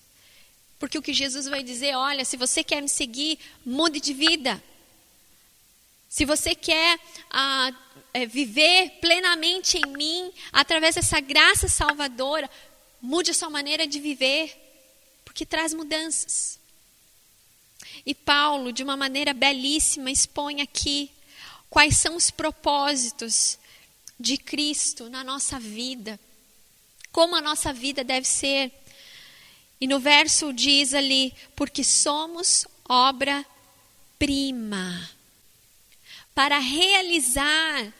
Porque 0.78 0.98
o 0.98 1.02
que 1.02 1.12
Jesus 1.12 1.46
vai 1.46 1.62
dizer, 1.62 1.96
olha, 1.96 2.24
se 2.24 2.36
você 2.36 2.62
quer 2.62 2.80
me 2.80 2.88
seguir, 2.88 3.38
mude 3.64 4.00
de 4.00 4.12
vida. 4.12 4.62
Se 6.08 6.24
você 6.24 6.54
quer 6.54 6.98
ah, 7.30 7.72
é, 8.12 8.26
viver 8.26 8.98
plenamente 9.00 9.78
em 9.78 9.90
mim, 9.90 10.32
através 10.52 10.94
dessa 10.94 11.20
graça 11.20 11.68
salvadora, 11.68 12.50
mude 13.00 13.30
a 13.30 13.34
sua 13.34 13.50
maneira 13.50 13.86
de 13.86 13.98
viver, 13.98 14.54
porque 15.24 15.44
traz 15.44 15.74
mudanças. 15.74 16.58
E 18.06 18.14
Paulo, 18.14 18.72
de 18.72 18.82
uma 18.82 18.96
maneira 18.96 19.34
belíssima, 19.34 20.10
expõe 20.10 20.60
aqui 20.60 21.10
quais 21.68 21.96
são 21.96 22.14
os 22.14 22.30
propósitos 22.30 23.58
de 24.18 24.36
Cristo 24.36 25.08
na 25.08 25.22
nossa 25.24 25.58
vida, 25.58 26.18
como 27.12 27.36
a 27.36 27.40
nossa 27.40 27.72
vida 27.72 28.02
deve 28.04 28.26
ser. 28.26 28.72
E 29.80 29.86
no 29.86 29.98
verso 30.00 30.52
diz 30.52 30.94
ali: 30.94 31.34
porque 31.54 31.84
somos 31.84 32.66
obra-prima. 32.88 33.50
Para 36.34 36.58
realizar 36.58 37.92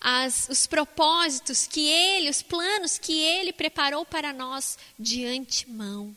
as, 0.00 0.48
os 0.48 0.66
propósitos 0.66 1.66
que 1.66 1.88
Ele, 1.88 2.30
os 2.30 2.40
planos 2.42 2.98
que 2.98 3.20
Ele 3.20 3.52
preparou 3.52 4.04
para 4.04 4.32
nós 4.32 4.78
de 4.98 5.24
antemão. 5.24 6.16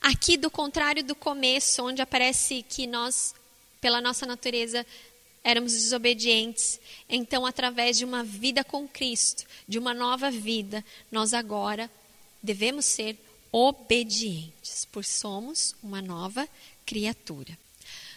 Aqui, 0.00 0.36
do 0.36 0.50
contrário 0.50 1.02
do 1.04 1.14
começo, 1.14 1.84
onde 1.84 2.02
aparece 2.02 2.64
que 2.68 2.86
nós, 2.86 3.34
pela 3.80 4.00
nossa 4.00 4.26
natureza, 4.26 4.86
éramos 5.42 5.72
desobedientes. 5.72 6.80
Então, 7.14 7.44
através 7.44 7.98
de 7.98 8.06
uma 8.06 8.24
vida 8.24 8.64
com 8.64 8.88
Cristo, 8.88 9.44
de 9.68 9.78
uma 9.78 9.92
nova 9.92 10.30
vida, 10.30 10.82
nós 11.10 11.34
agora 11.34 11.90
devemos 12.42 12.86
ser 12.86 13.18
obedientes, 13.52 14.86
por 14.86 15.04
somos 15.04 15.76
uma 15.82 16.00
nova 16.00 16.48
criatura. 16.86 17.56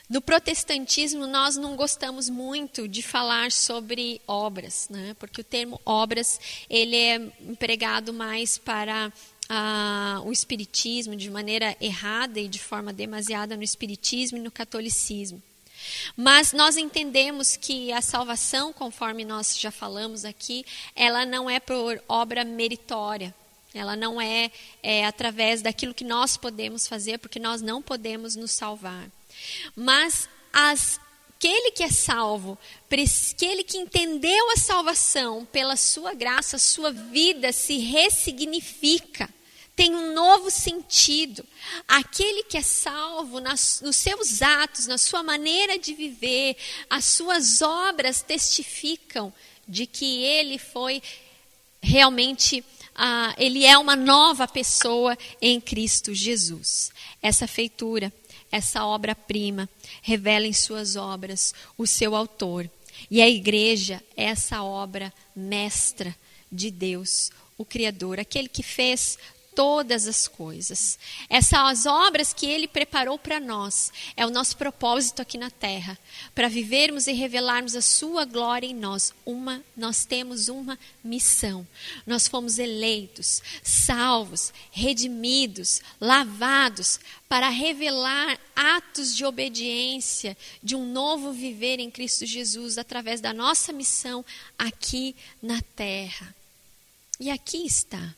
No 0.10 0.22
protestantismo, 0.22 1.28
nós 1.28 1.58
não 1.58 1.76
gostamos 1.76 2.30
muito 2.30 2.88
de 2.88 3.02
falar 3.02 3.52
sobre 3.52 4.22
obras, 4.26 4.88
né? 4.90 5.14
porque 5.20 5.42
o 5.42 5.44
termo 5.44 5.82
obras 5.86 6.40
ele 6.70 6.96
é 6.96 7.16
empregado 7.42 8.14
mais 8.14 8.58
para 8.58 9.12
ah, 9.50 10.22
o 10.24 10.32
espiritismo 10.32 11.18
de 11.18 11.30
maneira 11.30 11.76
errada 11.82 12.40
e 12.40 12.48
de 12.48 12.60
forma 12.60 12.94
demasiada 12.94 13.58
no 13.58 13.64
espiritismo 13.64 14.38
e 14.38 14.42
no 14.42 14.52
catolicismo. 14.52 15.42
Mas 16.16 16.54
nós 16.54 16.78
entendemos 16.78 17.56
que 17.56 17.92
a 17.92 18.02
salvação, 18.02 18.72
conforme 18.72 19.26
nós 19.26 19.58
já 19.60 19.72
falamos 19.72 20.26
aqui, 20.26 20.66
ela 20.96 21.26
não 21.26 21.50
é 21.50 21.60
por 21.60 22.02
obra 22.08 22.44
meritória. 22.44 23.34
Ela 23.74 23.96
não 23.96 24.22
é, 24.22 24.52
é 24.82 25.06
através 25.06 25.62
daquilo 25.62 25.94
que 25.94 26.06
nós 26.06 26.38
podemos 26.38 26.88
fazer, 26.88 27.18
porque 27.18 27.40
nós 27.40 27.62
não 27.62 27.82
podemos 27.82 28.36
nos 28.36 28.52
salvar. 28.52 29.10
Mas 29.76 30.30
as, 30.54 31.00
aquele 31.38 31.72
que 31.72 31.84
é 31.84 31.90
salvo, 31.90 32.58
aquele 32.86 33.64
que 33.64 33.78
entendeu 33.78 34.52
a 34.52 34.58
salvação 34.58 35.46
pela 35.52 35.76
sua 35.76 36.14
graça, 36.14 36.58
sua 36.58 36.92
vida 36.92 37.52
se 37.52 37.78
ressignifica 37.78 39.30
tem 39.76 39.94
um 39.94 40.14
novo 40.14 40.50
sentido. 40.50 41.46
Aquele 41.88 42.44
que 42.44 42.58
é 42.58 42.62
salvo 42.62 43.40
nas, 43.40 43.82
nos 43.82 43.96
seus 43.96 44.42
atos, 44.42 44.88
na 44.88 44.98
sua 44.98 45.22
maneira 45.22 45.78
de 45.78 45.94
viver, 45.94 46.56
as 46.90 47.06
suas 47.06 47.62
obras 47.62 48.22
testificam 48.22 49.34
de 49.68 49.86
que 49.86 50.24
ele 50.24 50.58
foi 50.58 51.02
realmente, 51.82 52.64
ah, 52.96 53.36
ele 53.38 53.66
é 53.66 53.78
uma 53.78 53.96
nova 53.96 54.48
pessoa 54.48 55.18
em 55.42 55.60
Cristo 55.60 56.14
Jesus. 56.14 56.92
Essa 57.22 57.48
feitura, 57.48 58.14
essa 58.52 58.86
obra-prima, 58.86 59.70
revela 60.02 60.48
em 60.48 60.54
suas 60.54 60.96
obras 60.96 61.54
o 61.78 61.86
seu 61.86 62.16
autor. 62.16 62.70
E 63.12 63.22
a 63.22 63.30
igreja 63.30 64.02
é 64.16 64.26
essa 64.26 64.64
obra 64.64 65.14
mestra 65.36 66.16
de 66.52 66.72
Deus, 66.72 67.32
o 67.58 67.66
Criador, 67.66 68.20
aquele 68.20 68.48
que 68.48 68.64
fez 68.64 69.18
todas 69.56 70.06
as 70.06 70.28
coisas. 70.28 71.00
Essas 71.30 71.86
obras 71.86 72.34
que 72.34 72.46
Ele 72.46 72.68
preparou 72.68 73.18
para 73.18 73.40
nós 73.40 73.92
é 74.16 74.26
o 74.26 74.30
nosso 74.30 74.58
propósito 74.58 75.22
aqui 75.22 75.38
na 75.38 75.50
Terra, 75.50 75.98
para 76.36 76.50
vivermos 76.50 77.08
e 77.08 77.14
revelarmos 77.14 77.76
a 77.76 77.82
Sua 77.82 78.26
glória 78.26 78.68
em 78.68 78.76
nós. 78.76 79.14
Uma, 79.26 79.64
nós 79.76 80.04
temos 80.04 80.50
uma 80.50 80.78
missão. 81.02 81.66
Nós 82.06 82.28
fomos 82.28 82.60
eleitos, 82.60 83.42
salvos, 83.64 84.54
redimidos, 84.72 85.82
lavados 86.00 87.00
para 87.30 87.50
revelar 87.50 88.38
atos 88.56 89.16
de 89.16 89.26
obediência, 89.26 90.38
de 90.62 90.76
um 90.76 90.86
novo 90.86 91.32
viver 91.32 91.80
em 91.80 91.90
Cristo 91.90 92.26
Jesus 92.26 92.78
através 92.78 93.22
da 93.22 93.34
nossa 93.34 93.72
missão 93.72 94.24
aqui 94.58 95.16
na 95.42 95.62
Terra. 95.76 96.36
E 97.20 97.30
aqui 97.30 97.66
está 97.66 98.14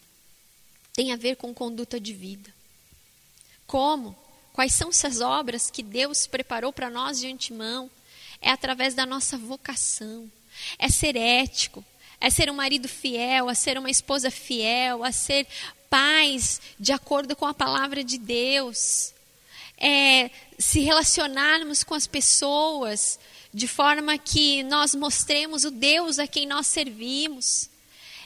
tem 0.97 1.13
a 1.13 1.15
ver 1.15 1.35
com 1.35 1.53
conduta 1.53 1.99
de 1.99 2.11
vida. 2.11 2.51
Como? 3.67 4.17
Quais 4.51 4.73
são 4.73 4.89
essas 4.89 5.21
obras 5.21 5.69
que 5.69 5.83
Deus 5.83 6.25
preparou 6.25 6.73
para 6.73 6.89
nós 6.89 7.19
de 7.19 7.27
antemão? 7.27 7.87
É 8.41 8.49
através 8.49 8.95
da 8.95 9.05
nossa 9.05 9.37
vocação. 9.37 10.27
É 10.79 10.89
ser 10.89 11.15
ético, 11.15 11.85
é 12.19 12.31
ser 12.31 12.49
um 12.49 12.55
marido 12.55 12.87
fiel, 12.87 13.47
a 13.47 13.53
ser 13.53 13.77
uma 13.77 13.91
esposa 13.91 14.31
fiel, 14.31 15.03
a 15.03 15.11
ser 15.11 15.45
pais 15.87 16.59
de 16.79 16.91
acordo 16.91 17.35
com 17.35 17.45
a 17.45 17.53
palavra 17.53 18.03
de 18.03 18.17
Deus. 18.17 19.13
É 19.77 20.31
se 20.57 20.79
relacionarmos 20.79 21.83
com 21.83 21.93
as 21.93 22.07
pessoas 22.07 23.19
de 23.53 23.67
forma 23.67 24.17
que 24.17 24.63
nós 24.63 24.95
mostremos 24.95 25.63
o 25.63 25.69
Deus 25.69 26.17
a 26.17 26.25
quem 26.25 26.47
nós 26.47 26.65
servimos. 26.65 27.69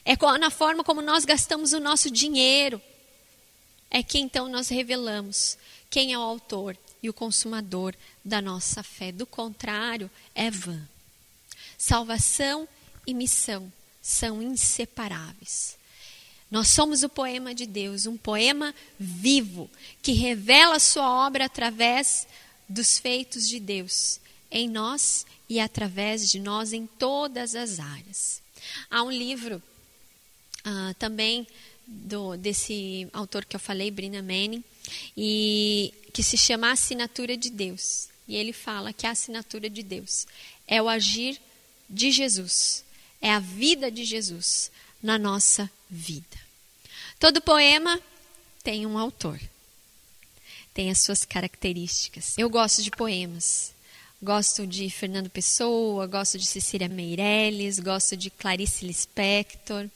É 0.06 0.16
na 0.40 0.50
forma 0.50 0.84
como 0.84 1.02
nós 1.02 1.26
gastamos 1.26 1.74
o 1.74 1.80
nosso 1.80 2.10
dinheiro. 2.10 2.82
É 3.90 4.02
que 4.02 4.18
então 4.20 4.48
nós 4.48 4.70
revelamos 4.70 5.58
quem 5.90 6.14
é 6.14 6.18
o 6.18 6.22
autor 6.22 6.78
e 7.04 7.10
o 7.10 7.14
consumador 7.14 7.94
da 8.24 8.42
nossa 8.42 8.82
fé. 8.82 9.12
Do 9.12 9.26
contrário, 9.26 10.10
é 10.34 10.50
vã. 10.50 10.82
Salvação 11.78 12.68
e 13.06 13.14
missão 13.14 13.72
são 14.02 14.42
inseparáveis. 14.42 15.78
Nós 16.50 16.68
somos 16.68 17.04
o 17.04 17.10
poema 17.10 17.56
de 17.56 17.66
Deus, 17.66 18.06
um 18.06 18.18
poema 18.18 18.76
vivo 19.00 19.70
que 20.02 20.12
revela 20.12 20.80
sua 20.80 21.26
obra 21.26 21.46
através 21.46 22.28
dos 22.68 22.98
feitos 22.98 23.48
de 23.48 23.60
Deus 23.60 24.20
em 24.52 24.70
nós 24.70 25.26
e 25.48 25.60
através 25.60 26.30
de 26.30 26.40
nós 26.40 26.74
em 26.74 26.86
todas 26.86 27.56
as 27.56 27.80
áreas. 27.80 28.42
Há 28.90 29.02
um 29.04 29.12
livro 29.12 29.62
uh, 30.66 30.94
também 30.96 31.48
do, 31.88 32.38
desse 32.38 33.08
autor 33.12 33.46
que 33.46 33.56
eu 33.56 33.60
falei, 33.60 33.92
Brina 33.92 34.22
Manning, 34.22 34.64
e 35.16 35.94
que 36.14 36.24
se 36.24 36.38
chama 36.38 36.72
Assinatura 36.72 37.36
de 37.36 37.50
Deus. 37.50 38.10
E 38.28 38.36
ele 38.36 38.54
fala 38.54 38.94
que 38.94 39.06
a 39.06 39.12
assinatura 39.12 39.70
de 39.70 39.84
Deus 39.84 40.26
é 40.68 40.82
o 40.82 40.88
agir 40.88 41.40
de 41.90 42.12
Jesus, 42.12 42.84
é 43.22 43.32
a 43.32 43.40
vida 43.40 43.92
de 43.92 44.06
Jesus 44.06 44.72
na 45.04 45.20
nossa 45.20 45.70
vida. 45.90 46.40
Todo 47.20 47.42
poema 47.42 48.00
tem 48.64 48.86
um 48.86 48.98
autor, 48.98 49.40
tem 50.74 50.90
as 50.90 51.00
suas 51.00 51.26
características. 51.26 52.38
Eu 52.38 52.50
gosto 52.50 52.82
de 52.82 52.92
poemas. 52.92 53.74
Gosto 54.24 54.68
de 54.68 54.88
Fernando 54.88 55.32
Pessoa, 55.32 56.06
gosto 56.06 56.38
de 56.38 56.46
Cecília 56.46 56.88
Meirelles, 56.88 57.80
gosto 57.80 58.16
de 58.16 58.30
Clarice 58.30 58.86
Lispector. 58.86 59.90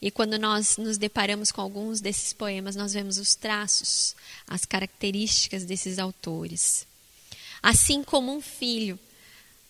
E 0.00 0.10
quando 0.10 0.38
nós 0.38 0.76
nos 0.76 0.98
deparamos 0.98 1.50
com 1.50 1.60
alguns 1.60 2.00
desses 2.00 2.32
poemas, 2.32 2.76
nós 2.76 2.92
vemos 2.92 3.18
os 3.18 3.34
traços, 3.34 4.14
as 4.46 4.64
características 4.64 5.64
desses 5.64 5.98
autores. 5.98 6.86
Assim 7.62 8.02
como 8.02 8.34
um 8.34 8.40
filho 8.40 8.98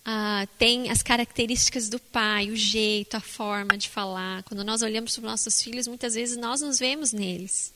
uh, 0.06 0.46
tem 0.58 0.90
as 0.90 1.02
características 1.02 1.88
do 1.88 1.98
pai, 1.98 2.50
o 2.50 2.56
jeito, 2.56 3.16
a 3.16 3.20
forma 3.20 3.76
de 3.78 3.88
falar. 3.88 4.42
Quando 4.42 4.64
nós 4.64 4.82
olhamos 4.82 5.14
para 5.14 5.20
os 5.20 5.30
nossos 5.30 5.62
filhos, 5.62 5.86
muitas 5.86 6.14
vezes 6.14 6.36
nós 6.36 6.60
nos 6.60 6.78
vemos 6.78 7.12
neles. 7.12 7.72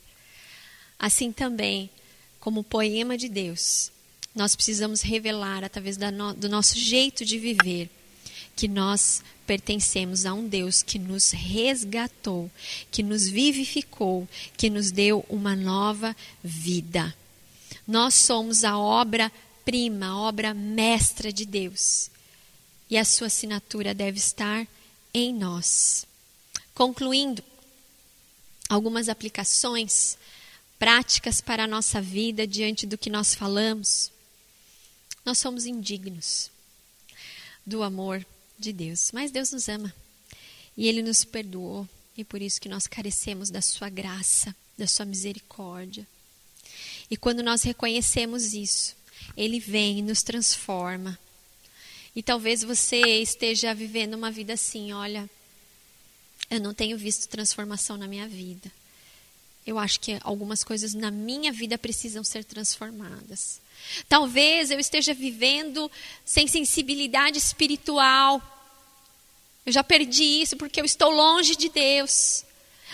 Assim 0.99 1.33
também, 1.33 1.89
como 2.39 2.65
poema 2.65 3.17
de 3.17 3.29
Deus, 3.29 3.91
nós 4.35 4.55
precisamos 4.55 5.03
revelar, 5.03 5.65
através 5.65 5.97
no, 5.97 6.35
do 6.35 6.49
nosso 6.49 6.77
jeito 6.77 7.25
de 7.25 7.39
viver, 7.39 7.91
que 8.61 8.69
nós 8.69 9.23
pertencemos 9.47 10.27
a 10.27 10.35
um 10.35 10.47
Deus 10.47 10.83
que 10.83 10.99
nos 10.99 11.31
resgatou, 11.31 12.51
que 12.91 13.03
nos 13.03 13.27
vivificou, 13.27 14.29
que 14.55 14.69
nos 14.69 14.91
deu 14.91 15.25
uma 15.31 15.57
nova 15.57 16.15
vida. 16.45 17.17
Nós 17.89 18.13
somos 18.13 18.63
a 18.63 18.77
obra-prima, 18.77 20.09
a 20.09 20.17
obra 20.19 20.53
mestra 20.53 21.33
de 21.33 21.47
Deus. 21.47 22.11
E 22.91 22.99
a 22.99 23.05
sua 23.05 23.29
assinatura 23.29 23.95
deve 23.95 24.19
estar 24.19 24.69
em 25.15 25.33
nós. 25.33 26.05
Concluindo, 26.75 27.43
algumas 28.69 29.09
aplicações 29.09 30.19
práticas 30.79 31.41
para 31.41 31.65
a 31.65 31.67
nossa 31.67 31.99
vida 31.99 32.47
diante 32.47 32.87
do 32.87 32.99
que 32.99 33.09
nós 33.09 33.35
falamos. 33.35 34.13
Nós 35.25 35.39
somos 35.39 35.65
indignos 35.65 36.51
do 37.65 37.83
amor 37.83 38.23
de 38.61 38.73
Deus. 38.73 39.11
Mas 39.13 39.31
Deus 39.31 39.51
nos 39.51 39.69
ama. 39.69 39.93
E 40.77 40.87
Ele 40.87 41.03
nos 41.03 41.25
perdoou. 41.25 41.89
E 42.17 42.25
por 42.25 42.43
isso 42.43 42.61
que 42.61 42.69
nós 42.69 42.87
carecemos 42.87 43.51
da 43.51 43.63
sua 43.63 43.89
graça, 43.89 44.55
da 44.77 44.87
sua 44.87 45.07
misericórdia. 45.07 46.07
E 47.11 47.17
quando 47.17 47.43
nós 47.43 47.63
reconhecemos 47.63 48.55
isso, 48.55 48.95
ele 49.37 49.59
vem 49.59 49.99
e 49.99 50.03
nos 50.03 50.23
transforma. 50.23 51.19
E 52.15 52.23
talvez 52.23 52.63
você 52.63 53.01
esteja 53.21 53.75
vivendo 53.75 54.15
uma 54.15 54.31
vida 54.31 54.53
assim, 54.53 54.93
olha, 54.93 55.29
eu 56.51 56.61
não 56.61 56.75
tenho 56.75 56.99
visto 56.99 57.29
transformação 57.29 57.97
na 57.97 58.07
minha 58.07 58.29
vida. 58.29 58.71
Eu 59.71 59.79
acho 59.79 60.01
que 60.01 60.19
algumas 60.25 60.65
coisas 60.65 60.95
na 60.95 61.13
minha 61.13 61.53
vida 61.53 61.79
precisam 61.79 62.25
ser 62.25 62.43
transformadas. 62.43 63.61
Talvez 64.09 64.73
eu 64.73 64.81
esteja 64.81 65.15
vivendo 65.15 65.89
sem 66.25 66.49
sensibilidade 66.49 67.39
espiritual. 67.39 68.43
Eu 69.65 69.71
já 69.73 69.85
perdi 69.85 70.25
isso 70.25 70.57
porque 70.57 70.81
eu 70.81 70.85
estou 70.85 71.09
longe 71.13 71.55
de 71.55 71.69
Deus. 71.69 72.45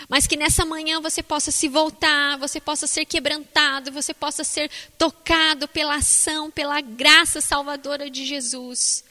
Mas 0.07 0.27
que 0.27 0.37
nessa 0.37 0.63
manhã 0.65 1.01
você 1.01 1.23
possa 1.23 1.49
se 1.49 1.67
voltar, 1.67 2.37
você 2.37 2.61
possa 2.61 2.85
ser 2.85 3.05
quebrantado, 3.05 3.91
você 3.91 4.13
possa 4.13 4.43
ser 4.43 4.69
tocado 4.99 5.67
pela 5.67 5.95
ação, 5.95 6.51
pela 6.51 6.79
graça 6.79 7.41
salvadora 7.41 8.07
de 8.07 8.23
Jesus. 8.23 9.03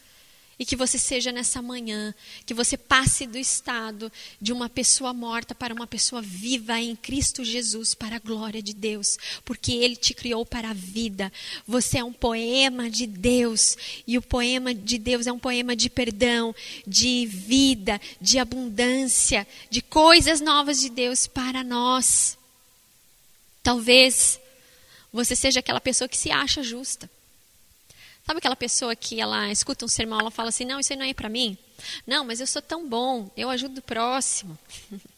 E 0.58 0.64
que 0.64 0.74
você 0.74 0.96
seja 0.96 1.30
nessa 1.30 1.60
manhã, 1.60 2.14
que 2.46 2.54
você 2.54 2.78
passe 2.78 3.26
do 3.26 3.36
estado 3.36 4.10
de 4.40 4.54
uma 4.54 4.70
pessoa 4.70 5.12
morta 5.12 5.54
para 5.54 5.74
uma 5.74 5.86
pessoa 5.86 6.22
viva 6.22 6.80
em 6.80 6.96
Cristo 6.96 7.44
Jesus, 7.44 7.94
para 7.94 8.16
a 8.16 8.18
glória 8.18 8.62
de 8.62 8.72
Deus, 8.72 9.18
porque 9.44 9.72
Ele 9.72 9.94
te 9.94 10.14
criou 10.14 10.46
para 10.46 10.70
a 10.70 10.74
vida. 10.74 11.30
Você 11.68 11.98
é 11.98 12.04
um 12.04 12.12
poema 12.12 12.88
de 12.88 13.06
Deus, 13.06 13.76
e 14.06 14.16
o 14.16 14.22
poema 14.22 14.74
de 14.74 14.96
Deus 14.96 15.26
é 15.26 15.32
um 15.32 15.38
poema 15.38 15.76
de 15.76 15.90
perdão, 15.90 16.54
de 16.86 17.26
vida, 17.26 18.00
de 18.18 18.38
abundância, 18.38 19.46
de 19.68 19.82
coisas 19.82 20.40
novas 20.40 20.80
de 20.80 20.88
Deus 20.88 21.26
para 21.26 21.62
nós. 21.62 22.38
Talvez 23.62 24.40
você 25.12 25.36
seja 25.36 25.60
aquela 25.60 25.80
pessoa 25.80 26.08
que 26.08 26.16
se 26.16 26.30
acha 26.30 26.62
justa. 26.62 27.10
Sabe 28.26 28.38
aquela 28.38 28.56
pessoa 28.56 28.96
que 28.96 29.20
ela 29.20 29.52
escuta 29.52 29.84
um 29.84 29.88
sermão, 29.88 30.18
ela 30.18 30.32
fala 30.32 30.48
assim: 30.48 30.64
"Não, 30.64 30.80
isso 30.80 30.92
aí 30.92 30.98
não 30.98 31.06
é 31.06 31.14
para 31.14 31.28
mim". 31.28 31.56
Não, 32.04 32.24
mas 32.24 32.40
eu 32.40 32.46
sou 32.46 32.60
tão 32.60 32.88
bom, 32.88 33.30
eu 33.36 33.48
ajudo 33.48 33.78
o 33.78 33.82
próximo. 33.82 34.58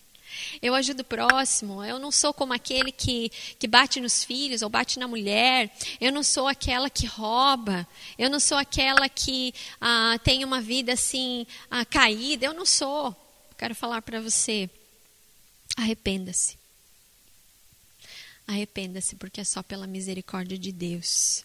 Eu 0.63 0.75
ajudo 0.75 1.01
o 1.01 1.05
próximo. 1.05 1.85
Eu 1.85 1.99
não 1.99 2.13
sou 2.13 2.33
como 2.33 2.53
aquele 2.53 2.93
que, 2.93 3.31
que 3.59 3.67
bate 3.67 4.01
nos 4.01 4.23
filhos 4.23 4.63
ou 4.63 4.69
bate 4.69 4.99
na 4.99 5.09
mulher. 5.09 5.69
Eu 6.01 6.13
não 6.13 6.23
sou 6.23 6.47
aquela 6.47 6.89
que 6.89 7.07
rouba. 7.07 7.87
Eu 8.17 8.31
não 8.31 8.39
sou 8.39 8.57
aquela 8.57 9.09
que 9.09 9.53
ah, 9.81 10.17
tem 10.23 10.45
uma 10.45 10.61
vida 10.61 10.93
assim 10.93 11.45
ah, 11.69 11.85
caída. 11.85 12.47
Eu 12.47 12.55
não 12.55 12.65
sou. 12.65 13.17
Quero 13.57 13.75
falar 13.75 14.01
para 14.01 14.21
você. 14.21 14.71
Arrependa-se. 15.77 16.57
Arrependa-se, 18.47 19.17
porque 19.17 19.41
é 19.41 19.45
só 19.45 19.63
pela 19.63 19.89
misericórdia 19.89 20.57
de 20.57 20.71
Deus 20.71 21.45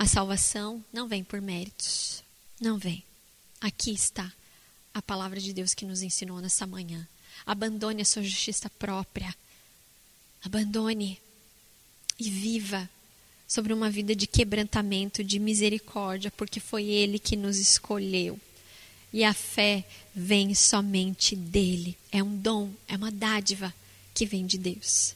a 0.00 0.06
salvação 0.06 0.82
não 0.90 1.06
vem 1.06 1.22
por 1.22 1.42
méritos. 1.42 2.24
Não 2.58 2.78
vem. 2.78 3.04
Aqui 3.60 3.90
está 3.90 4.32
a 4.94 5.02
palavra 5.02 5.38
de 5.38 5.52
Deus 5.52 5.74
que 5.74 5.84
nos 5.84 6.00
ensinou 6.00 6.40
nessa 6.40 6.66
manhã. 6.66 7.06
Abandone 7.44 8.00
a 8.00 8.04
sua 8.06 8.22
justiça 8.22 8.70
própria. 8.70 9.36
Abandone 10.42 11.20
e 12.18 12.30
viva 12.30 12.88
sobre 13.46 13.74
uma 13.74 13.90
vida 13.90 14.16
de 14.16 14.26
quebrantamento, 14.26 15.22
de 15.22 15.38
misericórdia, 15.38 16.30
porque 16.30 16.60
foi 16.60 16.86
Ele 16.86 17.18
que 17.18 17.36
nos 17.36 17.58
escolheu. 17.58 18.40
E 19.12 19.22
a 19.22 19.34
fé 19.34 19.84
vem 20.14 20.54
somente 20.54 21.36
dele. 21.36 21.94
É 22.10 22.22
um 22.22 22.34
dom, 22.38 22.72
é 22.88 22.96
uma 22.96 23.10
dádiva 23.10 23.70
que 24.14 24.24
vem 24.24 24.46
de 24.46 24.56
Deus. 24.56 25.14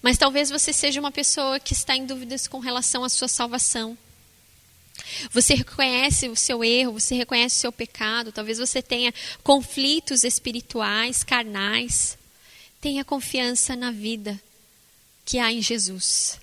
Mas 0.00 0.16
talvez 0.16 0.48
você 0.48 0.72
seja 0.72 1.00
uma 1.00 1.12
pessoa 1.12 1.60
que 1.60 1.74
está 1.74 1.94
em 1.94 2.06
dúvidas 2.06 2.48
com 2.48 2.60
relação 2.60 3.04
à 3.04 3.10
sua 3.10 3.28
salvação. 3.28 3.98
Você 5.32 5.54
reconhece 5.54 6.28
o 6.28 6.36
seu 6.36 6.64
erro, 6.64 6.92
você 6.92 7.14
reconhece 7.14 7.56
o 7.56 7.60
seu 7.60 7.72
pecado, 7.72 8.32
talvez 8.32 8.58
você 8.58 8.82
tenha 8.82 9.12
conflitos 9.42 10.24
espirituais, 10.24 11.22
carnais. 11.22 12.18
Tenha 12.80 13.04
confiança 13.04 13.74
na 13.74 13.90
vida 13.90 14.40
que 15.24 15.38
há 15.38 15.52
em 15.52 15.60
Jesus. 15.60 16.38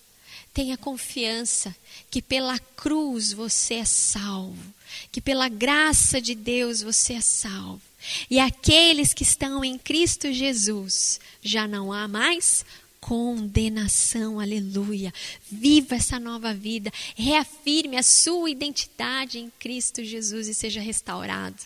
Tenha 0.53 0.77
confiança 0.77 1.75
que 2.11 2.21
pela 2.21 2.59
cruz 2.59 3.33
você 3.33 3.75
é 3.75 3.85
salvo, 3.85 4.73
que 5.11 5.19
pela 5.19 5.49
graça 5.49 6.21
de 6.21 6.35
Deus 6.35 6.81
você 6.81 7.13
é 7.13 7.21
salvo. 7.21 7.81
E 8.29 8.39
aqueles 8.39 9.13
que 9.13 9.23
estão 9.23 9.63
em 9.63 9.77
Cristo 9.77 10.31
Jesus 10.31 11.19
já 11.41 11.67
não 11.67 11.91
há 11.91 12.07
mais 12.07 12.65
condenação. 13.03 14.39
Aleluia. 14.39 15.13
Viva 15.51 15.95
essa 15.95 16.17
nova 16.17 16.53
vida. 16.53 16.89
Reafirme 17.15 17.97
a 17.97 18.03
sua 18.03 18.49
identidade 18.49 19.39
em 19.39 19.49
Cristo 19.59 20.01
Jesus 20.01 20.47
e 20.47 20.53
seja 20.53 20.79
restaurado 20.79 21.61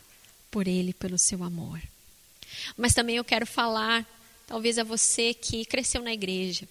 por 0.50 0.68
Ele, 0.68 0.94
pelo 0.94 1.18
seu 1.20 1.44
amor. 1.44 1.80
Mas 2.76 2.96
também 2.96 3.18
eu 3.18 3.24
quero 3.24 3.46
falar, 3.46 4.04
talvez 4.48 4.80
a 4.80 4.84
você 4.84 5.32
que 5.32 5.64
cresceu 5.64 6.02
na 6.02 6.12
igreja. 6.12 6.68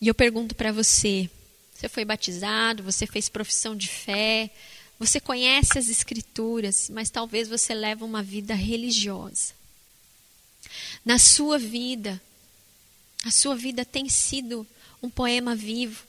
E 0.00 0.08
eu 0.08 0.14
pergunto 0.14 0.56
para 0.56 0.72
você: 0.72 1.30
você 1.72 1.88
foi 1.88 2.04
batizado, 2.04 2.82
você 2.82 3.06
fez 3.06 3.28
profissão 3.28 3.76
de 3.76 3.86
fé, 3.86 4.50
você 4.98 5.20
conhece 5.20 5.78
as 5.78 5.88
Escrituras, 5.88 6.90
mas 6.90 7.10
talvez 7.10 7.48
você 7.48 7.72
leve 7.72 8.02
uma 8.02 8.24
vida 8.24 8.54
religiosa 8.54 9.61
na 11.04 11.18
sua 11.18 11.58
vida. 11.58 12.20
A 13.24 13.30
sua 13.30 13.54
vida 13.54 13.84
tem 13.84 14.08
sido 14.08 14.66
um 15.02 15.08
poema 15.08 15.54
vivo. 15.54 16.04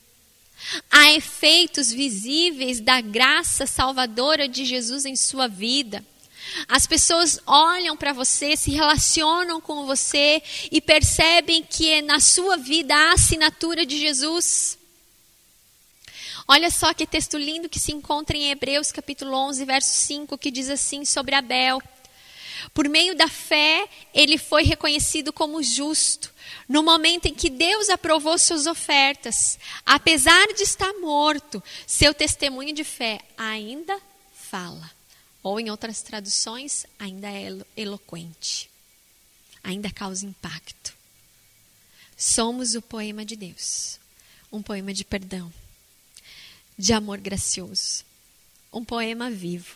Há 0.89 1.11
efeitos 1.13 1.91
visíveis 1.91 2.79
da 2.79 3.01
graça 3.01 3.65
salvadora 3.65 4.47
de 4.47 4.65
Jesus 4.65 5.05
em 5.05 5.15
sua 5.15 5.47
vida. 5.47 6.05
As 6.67 6.85
pessoas 6.85 7.39
olham 7.45 7.95
para 7.95 8.13
você, 8.13 8.55
se 8.55 8.71
relacionam 8.71 9.59
com 9.59 9.85
você 9.85 10.41
e 10.71 10.79
percebem 10.81 11.63
que 11.63 12.01
na 12.01 12.19
sua 12.19 12.57
vida 12.57 12.95
há 12.95 13.11
a 13.11 13.13
assinatura 13.13 13.85
de 13.85 13.97
Jesus. 13.97 14.77
Olha 16.47 16.69
só 16.69 16.93
que 16.93 17.07
texto 17.07 17.37
lindo 17.37 17.69
que 17.69 17.79
se 17.79 17.91
encontra 17.91 18.35
em 18.35 18.51
Hebreus 18.51 18.91
capítulo 18.91 19.33
11, 19.33 19.63
verso 19.65 19.89
5, 19.89 20.37
que 20.37 20.51
diz 20.51 20.69
assim 20.69 21.05
sobre 21.05 21.35
Abel. 21.35 21.81
Por 22.73 22.87
meio 22.87 23.15
da 23.15 23.27
fé, 23.27 23.87
ele 24.13 24.37
foi 24.37 24.63
reconhecido 24.63 25.33
como 25.33 25.63
justo. 25.63 26.31
No 26.67 26.83
momento 26.83 27.25
em 27.25 27.33
que 27.33 27.49
Deus 27.49 27.89
aprovou 27.89 28.37
suas 28.37 28.67
ofertas, 28.67 29.59
apesar 29.85 30.47
de 30.53 30.63
estar 30.63 30.91
morto, 30.93 31.61
seu 31.85 32.13
testemunho 32.13 32.73
de 32.73 32.83
fé 32.83 33.19
ainda 33.37 33.99
fala. 34.33 34.89
Ou, 35.41 35.59
em 35.59 35.69
outras 35.69 36.01
traduções, 36.01 36.85
ainda 36.97 37.27
é 37.27 37.49
eloquente. 37.75 38.69
Ainda 39.63 39.91
causa 39.91 40.25
impacto. 40.25 40.93
Somos 42.15 42.75
o 42.75 42.81
poema 42.81 43.25
de 43.25 43.35
Deus. 43.35 43.99
Um 44.51 44.61
poema 44.61 44.93
de 44.93 45.03
perdão, 45.03 45.51
de 46.77 46.93
amor 46.93 47.19
gracioso. 47.19 48.05
Um 48.71 48.85
poema 48.85 49.29
vivo 49.29 49.75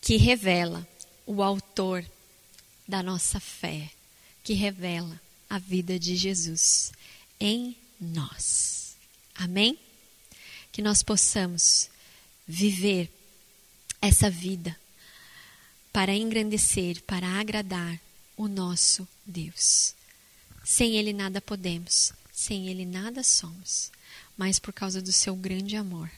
que 0.00 0.16
revela 0.16 0.86
o 1.26 1.42
autor 1.42 2.04
da 2.90 3.02
nossa 3.02 3.38
fé, 3.38 3.88
que 4.42 4.52
revela 4.52 5.18
a 5.48 5.58
vida 5.58 5.98
de 5.98 6.16
Jesus 6.16 6.92
em 7.38 7.76
nós. 8.00 8.96
Amém? 9.34 9.78
Que 10.72 10.82
nós 10.82 11.02
possamos 11.02 11.88
viver 12.46 13.08
essa 14.02 14.28
vida 14.28 14.76
para 15.92 16.14
engrandecer, 16.14 17.02
para 17.02 17.26
agradar 17.38 17.98
o 18.36 18.48
nosso 18.48 19.06
Deus. 19.24 19.94
Sem 20.64 20.96
Ele 20.96 21.12
nada 21.12 21.40
podemos, 21.40 22.12
sem 22.32 22.68
Ele 22.68 22.84
nada 22.84 23.22
somos, 23.22 23.90
mas 24.36 24.58
por 24.58 24.72
causa 24.72 25.00
do 25.00 25.12
seu 25.12 25.36
grande 25.36 25.76
amor, 25.76 26.10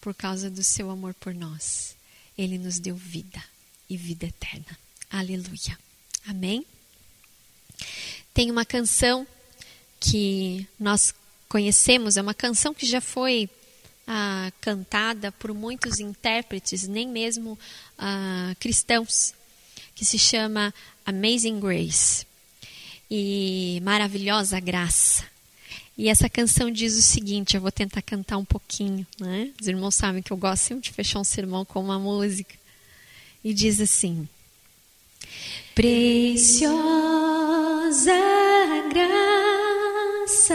por 0.00 0.14
causa 0.14 0.50
do 0.50 0.62
seu 0.62 0.90
amor 0.90 1.14
por 1.14 1.34
nós, 1.34 1.96
Ele 2.36 2.58
nos 2.58 2.78
deu 2.78 2.94
vida 2.94 3.42
e 3.88 3.96
vida 3.96 4.26
eterna. 4.26 4.87
Aleluia. 5.10 5.78
Amém? 6.26 6.64
Tem 8.34 8.50
uma 8.50 8.64
canção 8.64 9.26
que 9.98 10.66
nós 10.78 11.14
conhecemos, 11.48 12.16
é 12.16 12.22
uma 12.22 12.34
canção 12.34 12.74
que 12.74 12.86
já 12.86 13.00
foi 13.00 13.48
ah, 14.06 14.52
cantada 14.60 15.32
por 15.32 15.52
muitos 15.54 15.98
intérpretes, 15.98 16.86
nem 16.86 17.08
mesmo 17.08 17.58
ah, 17.98 18.54
cristãos, 18.60 19.34
que 19.94 20.04
se 20.04 20.18
chama 20.18 20.72
Amazing 21.04 21.58
Grace 21.58 22.26
e 23.10 23.80
Maravilhosa 23.82 24.60
Graça. 24.60 25.24
E 25.96 26.08
essa 26.08 26.28
canção 26.28 26.70
diz 26.70 26.96
o 26.96 27.02
seguinte: 27.02 27.56
eu 27.56 27.60
vou 27.60 27.72
tentar 27.72 28.02
cantar 28.02 28.36
um 28.36 28.44
pouquinho, 28.44 29.06
né? 29.18 29.52
Os 29.60 29.66
irmãos 29.66 29.94
sabem 29.94 30.22
que 30.22 30.32
eu 30.32 30.36
gosto 30.36 30.62
sempre 30.62 30.84
de 30.84 30.92
fechar 30.92 31.18
um 31.18 31.24
sermão 31.24 31.64
com 31.64 31.82
uma 31.82 31.98
música. 31.98 32.54
E 33.42 33.52
diz 33.52 33.80
assim: 33.80 34.28
Preciosa 35.74 36.78
graça 38.92 40.54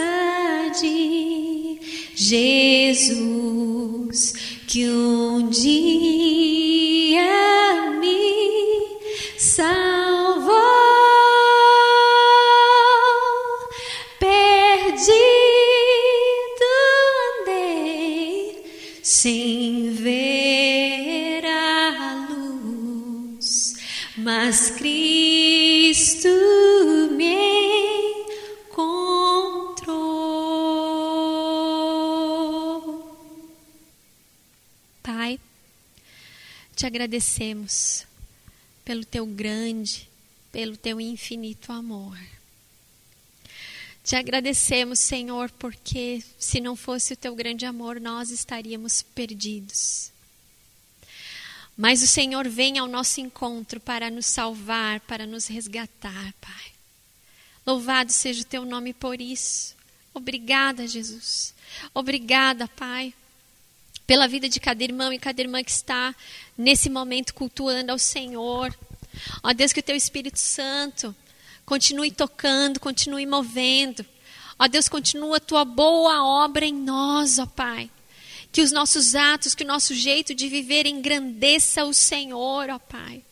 de 0.82 1.80
Jesus 2.15 4.34
que 4.67 4.89
um 4.89 5.47
dia 5.49 7.62
te 36.84 36.88
agradecemos 36.88 38.05
pelo 38.84 39.05
teu 39.05 39.25
grande, 39.25 40.09
pelo 40.51 40.75
teu 40.75 40.99
infinito 40.99 41.71
amor. 41.71 42.19
Te 44.03 44.17
agradecemos, 44.17 44.99
Senhor, 44.99 45.49
porque 45.51 46.21
se 46.38 46.59
não 46.59 46.75
fosse 46.75 47.13
o 47.13 47.15
teu 47.15 47.34
grande 47.36 47.65
amor, 47.65 48.01
nós 48.01 48.31
estaríamos 48.31 49.01
perdidos. 49.01 50.11
Mas 51.77 52.03
o 52.03 52.07
Senhor 52.07 52.49
vem 52.49 52.77
ao 52.77 52.88
nosso 52.88 53.21
encontro 53.21 53.79
para 53.79 54.09
nos 54.11 54.25
salvar, 54.25 54.99
para 54.99 55.25
nos 55.25 55.47
resgatar, 55.47 56.34
Pai. 56.41 56.71
Louvado 57.65 58.11
seja 58.11 58.41
o 58.41 58.45
teu 58.45 58.65
nome 58.65 58.93
por 58.93 59.21
isso. 59.21 59.73
Obrigada, 60.13 60.86
Jesus. 60.86 61.53
Obrigada, 61.93 62.67
Pai, 62.67 63.13
pela 64.06 64.28
vida 64.28 64.49
de 64.49 64.60
cada 64.60 64.84
irmão 64.84 65.14
e 65.14 65.20
cada 65.20 65.41
irmã 65.41 65.64
que 65.64 65.72
está 65.72 66.16
nesse 66.58 66.89
momento 66.89 67.34
cultuando 67.34 67.91
ao 67.91 67.99
Senhor. 67.99 68.76
Ó 69.41 69.54
Deus, 69.54 69.72
que 69.72 69.80
o 69.80 69.84
teu 69.84 69.95
Espírito 69.95 70.39
Santo 70.39 71.16
continue 71.66 72.12
tocando, 72.12 72.80
continue 72.80 73.26
movendo. 73.26 74.06
Ó 74.60 74.68
Deus, 74.68 74.88
continua 74.88 75.38
a 75.38 75.41
tua 75.41 75.66
boa 75.66 76.24
obra 76.43 76.66
em 76.66 76.74
nós, 76.74 77.39
ó 77.39 77.45
Pai. 77.45 77.89
Que 78.51 78.62
os 78.62 78.72
nossos 78.72 79.16
atos, 79.16 79.56
que 79.56 79.64
o 79.64 79.68
nosso 79.68 79.95
jeito 79.95 80.36
de 80.36 80.47
viver 80.47 80.86
engrandeça 80.86 81.86
o 81.86 81.93
Senhor, 81.93 82.70
ó 82.70 82.80
Pai. 82.80 83.24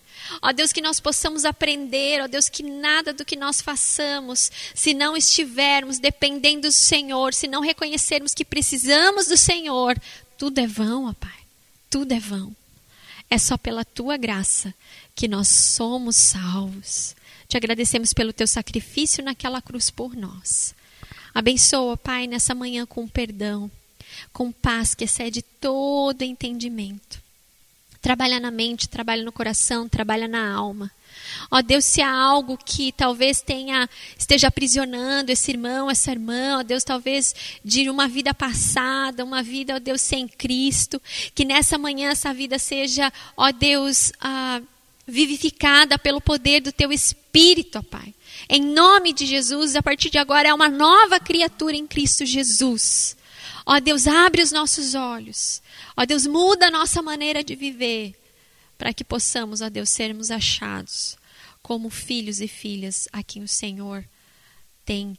Ó 0.42 0.52
Deus, 0.52 0.72
que 0.72 0.82
nós 0.82 1.00
possamos 1.00 1.46
aprender, 1.46 2.22
ó 2.22 2.28
Deus, 2.28 2.48
que 2.48 2.64
nada 2.64 3.12
do 3.12 3.26
que 3.26 3.36
nós 3.36 3.62
façamos, 3.62 4.52
se 4.74 4.94
não 4.94 5.18
estivermos 5.18 6.00
dependendo 6.00 6.68
do 6.68 6.72
Senhor, 6.72 7.34
se 7.34 7.48
não 7.48 7.62
reconhecermos 7.62 8.34
que 8.34 8.46
precisamos 8.46 9.28
do 9.28 9.38
Senhor, 9.38 10.00
tudo 10.42 10.58
é 10.58 10.66
vão, 10.66 11.06
ó 11.06 11.14
Pai. 11.14 11.38
Tudo 11.88 12.14
é 12.14 12.20
vão. 12.20 12.56
É 13.30 13.38
só 13.38 13.58
pela 13.58 13.86
tua 13.86 14.18
graça 14.18 14.74
que 15.14 15.28
nós 15.28 15.48
somos 15.48 16.18
salvos. 16.18 17.16
Te 17.48 17.58
agradecemos 17.58 18.12
pelo 18.12 18.34
teu 18.34 18.48
sacrifício 18.48 19.24
naquela 19.24 19.62
cruz 19.62 19.92
por 19.92 20.16
nós. 20.16 20.74
Abençoa, 21.32 21.96
Pai, 21.96 22.26
nessa 22.26 22.56
manhã 22.56 22.88
com 22.88 23.08
perdão, 23.08 23.70
com 24.34 24.52
paz 24.52 24.96
que 24.96 25.04
excede 25.04 25.44
todo 25.44 26.24
entendimento. 26.24 27.21
Trabalha 28.02 28.40
na 28.40 28.50
mente, 28.50 28.90
trabalha 28.90 29.24
no 29.24 29.32
coração, 29.32 29.88
trabalha 29.88 30.28
na 30.28 30.52
alma. 30.54 30.92
Ó 31.50 31.62
Deus, 31.62 31.86
se 31.86 32.02
há 32.02 32.12
algo 32.12 32.58
que 32.58 32.92
talvez 32.92 33.42
tenha 33.42 33.90
esteja 34.18 34.48
aprisionando 34.48 35.32
esse 35.32 35.52
irmão, 35.52 35.90
essa 35.90 36.12
irmã, 36.12 36.60
ó 36.60 36.64
Deus, 36.64 36.84
talvez 36.84 37.36
de 37.64 37.90
uma 37.90 38.08
vida 38.08 38.34
passada, 38.34 39.24
uma 39.24 39.44
vida, 39.44 39.76
ó 39.76 39.80
Deus, 39.80 40.02
sem 40.02 40.28
Cristo, 40.28 41.02
que 41.36 41.46
nessa 41.46 41.78
manhã 41.78 42.12
essa 42.12 42.34
vida 42.34 42.58
seja, 42.58 43.12
ó 43.36 43.52
Deus, 43.52 44.12
ah, 44.20 44.62
vivificada 45.06 46.00
pelo 46.00 46.22
poder 46.22 46.62
do 46.62 46.72
teu 46.72 46.92
Espírito, 46.92 47.80
ó 47.80 47.84
Pai. 47.84 48.14
Em 48.50 48.62
nome 48.62 49.14
de 49.14 49.26
Jesus, 49.26 49.76
a 49.76 49.84
partir 49.84 50.10
de 50.10 50.18
agora 50.18 50.50
é 50.50 50.54
uma 50.54 50.70
nova 50.70 51.20
criatura 51.20 51.76
em 51.76 51.86
Cristo 51.86 52.26
Jesus. 52.26 53.16
Ó 53.66 53.80
Deus, 53.80 54.08
abre 54.08 54.42
os 54.42 54.52
nossos 54.52 54.96
olhos. 54.96 55.62
Ó 56.02 56.06
Deus, 56.06 56.26
muda 56.26 56.66
a 56.66 56.72
nossa 56.72 57.00
maneira 57.00 57.44
de 57.44 57.56
viver 57.56 58.16
para 58.76 58.92
que 58.92 59.04
possamos, 59.04 59.62
ó 59.62 59.70
Deus, 59.70 59.92
sermos 59.92 60.32
achados 60.32 61.16
como 61.62 61.92
filhos 61.92 62.42
e 62.42 62.48
filhas 62.48 63.08
a 63.14 63.22
quem 63.22 63.44
o 63.44 63.48
Senhor 63.48 64.04
tem 64.84 65.16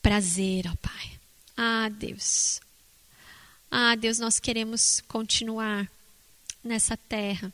prazer, 0.00 0.66
ó 0.68 0.74
Pai. 0.76 1.10
Ah, 1.54 1.90
Deus. 1.90 2.62
Ah, 3.70 3.94
Deus, 3.94 4.18
nós 4.18 4.40
queremos 4.40 5.02
continuar 5.06 5.86
nessa 6.64 6.96
terra 6.96 7.52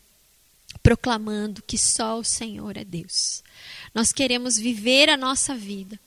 proclamando 0.81 1.61
que 1.63 1.77
só 1.77 2.21
o 2.21 2.25
Senhor 2.25 2.77
é 2.77 2.85
Deus. 2.85 3.43
Nós 3.93 4.13
queremos 4.13 4.57
viver 4.57 5.11
a 5.11 5.17
nossa 5.17 5.53
vida 5.53 5.99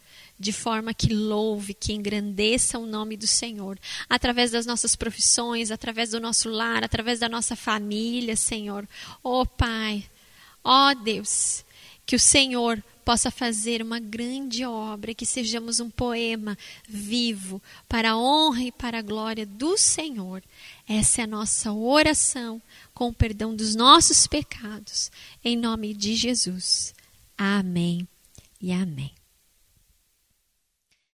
de 0.41 0.51
forma 0.51 0.93
que 0.93 1.13
louve, 1.13 1.73
que 1.73 1.93
engrandeça 1.93 2.79
o 2.79 2.85
nome 2.87 3.15
do 3.15 3.27
Senhor, 3.27 3.79
através 4.09 4.51
das 4.51 4.65
nossas 4.65 4.95
profissões, 4.95 5.69
através 5.69 6.09
do 6.09 6.19
nosso 6.19 6.49
lar, 6.49 6.83
através 6.83 7.19
da 7.19 7.29
nossa 7.29 7.55
família, 7.55 8.35
Senhor. 8.35 8.87
Oh, 9.23 9.45
Pai, 9.45 10.03
ó 10.63 10.89
oh, 10.89 10.95
Deus, 10.95 11.63
que 12.05 12.15
o 12.15 12.19
Senhor 12.19 12.83
possa 13.05 13.29
fazer 13.29 13.81
uma 13.81 13.99
grande 13.99 14.65
obra, 14.65 15.13
que 15.13 15.25
sejamos 15.25 15.79
um 15.79 15.89
poema 15.89 16.57
vivo 16.87 17.61
para 17.87 18.11
a 18.11 18.17
honra 18.17 18.63
e 18.63 18.71
para 18.71 18.99
a 18.99 19.03
glória 19.03 19.45
do 19.45 19.77
Senhor. 19.77 20.43
Essa 20.87 21.21
é 21.21 21.23
a 21.23 21.27
nossa 21.27 21.71
oração 21.71 22.61
com 22.93 23.09
o 23.09 23.13
perdão 23.13 23.55
dos 23.55 23.75
nossos 23.75 24.25
pecados, 24.25 25.11
em 25.43 25.55
nome 25.55 25.93
de 25.93 26.15
Jesus. 26.15 26.95
Amém 27.37 28.07
e 28.59 28.71
amém. 28.71 29.20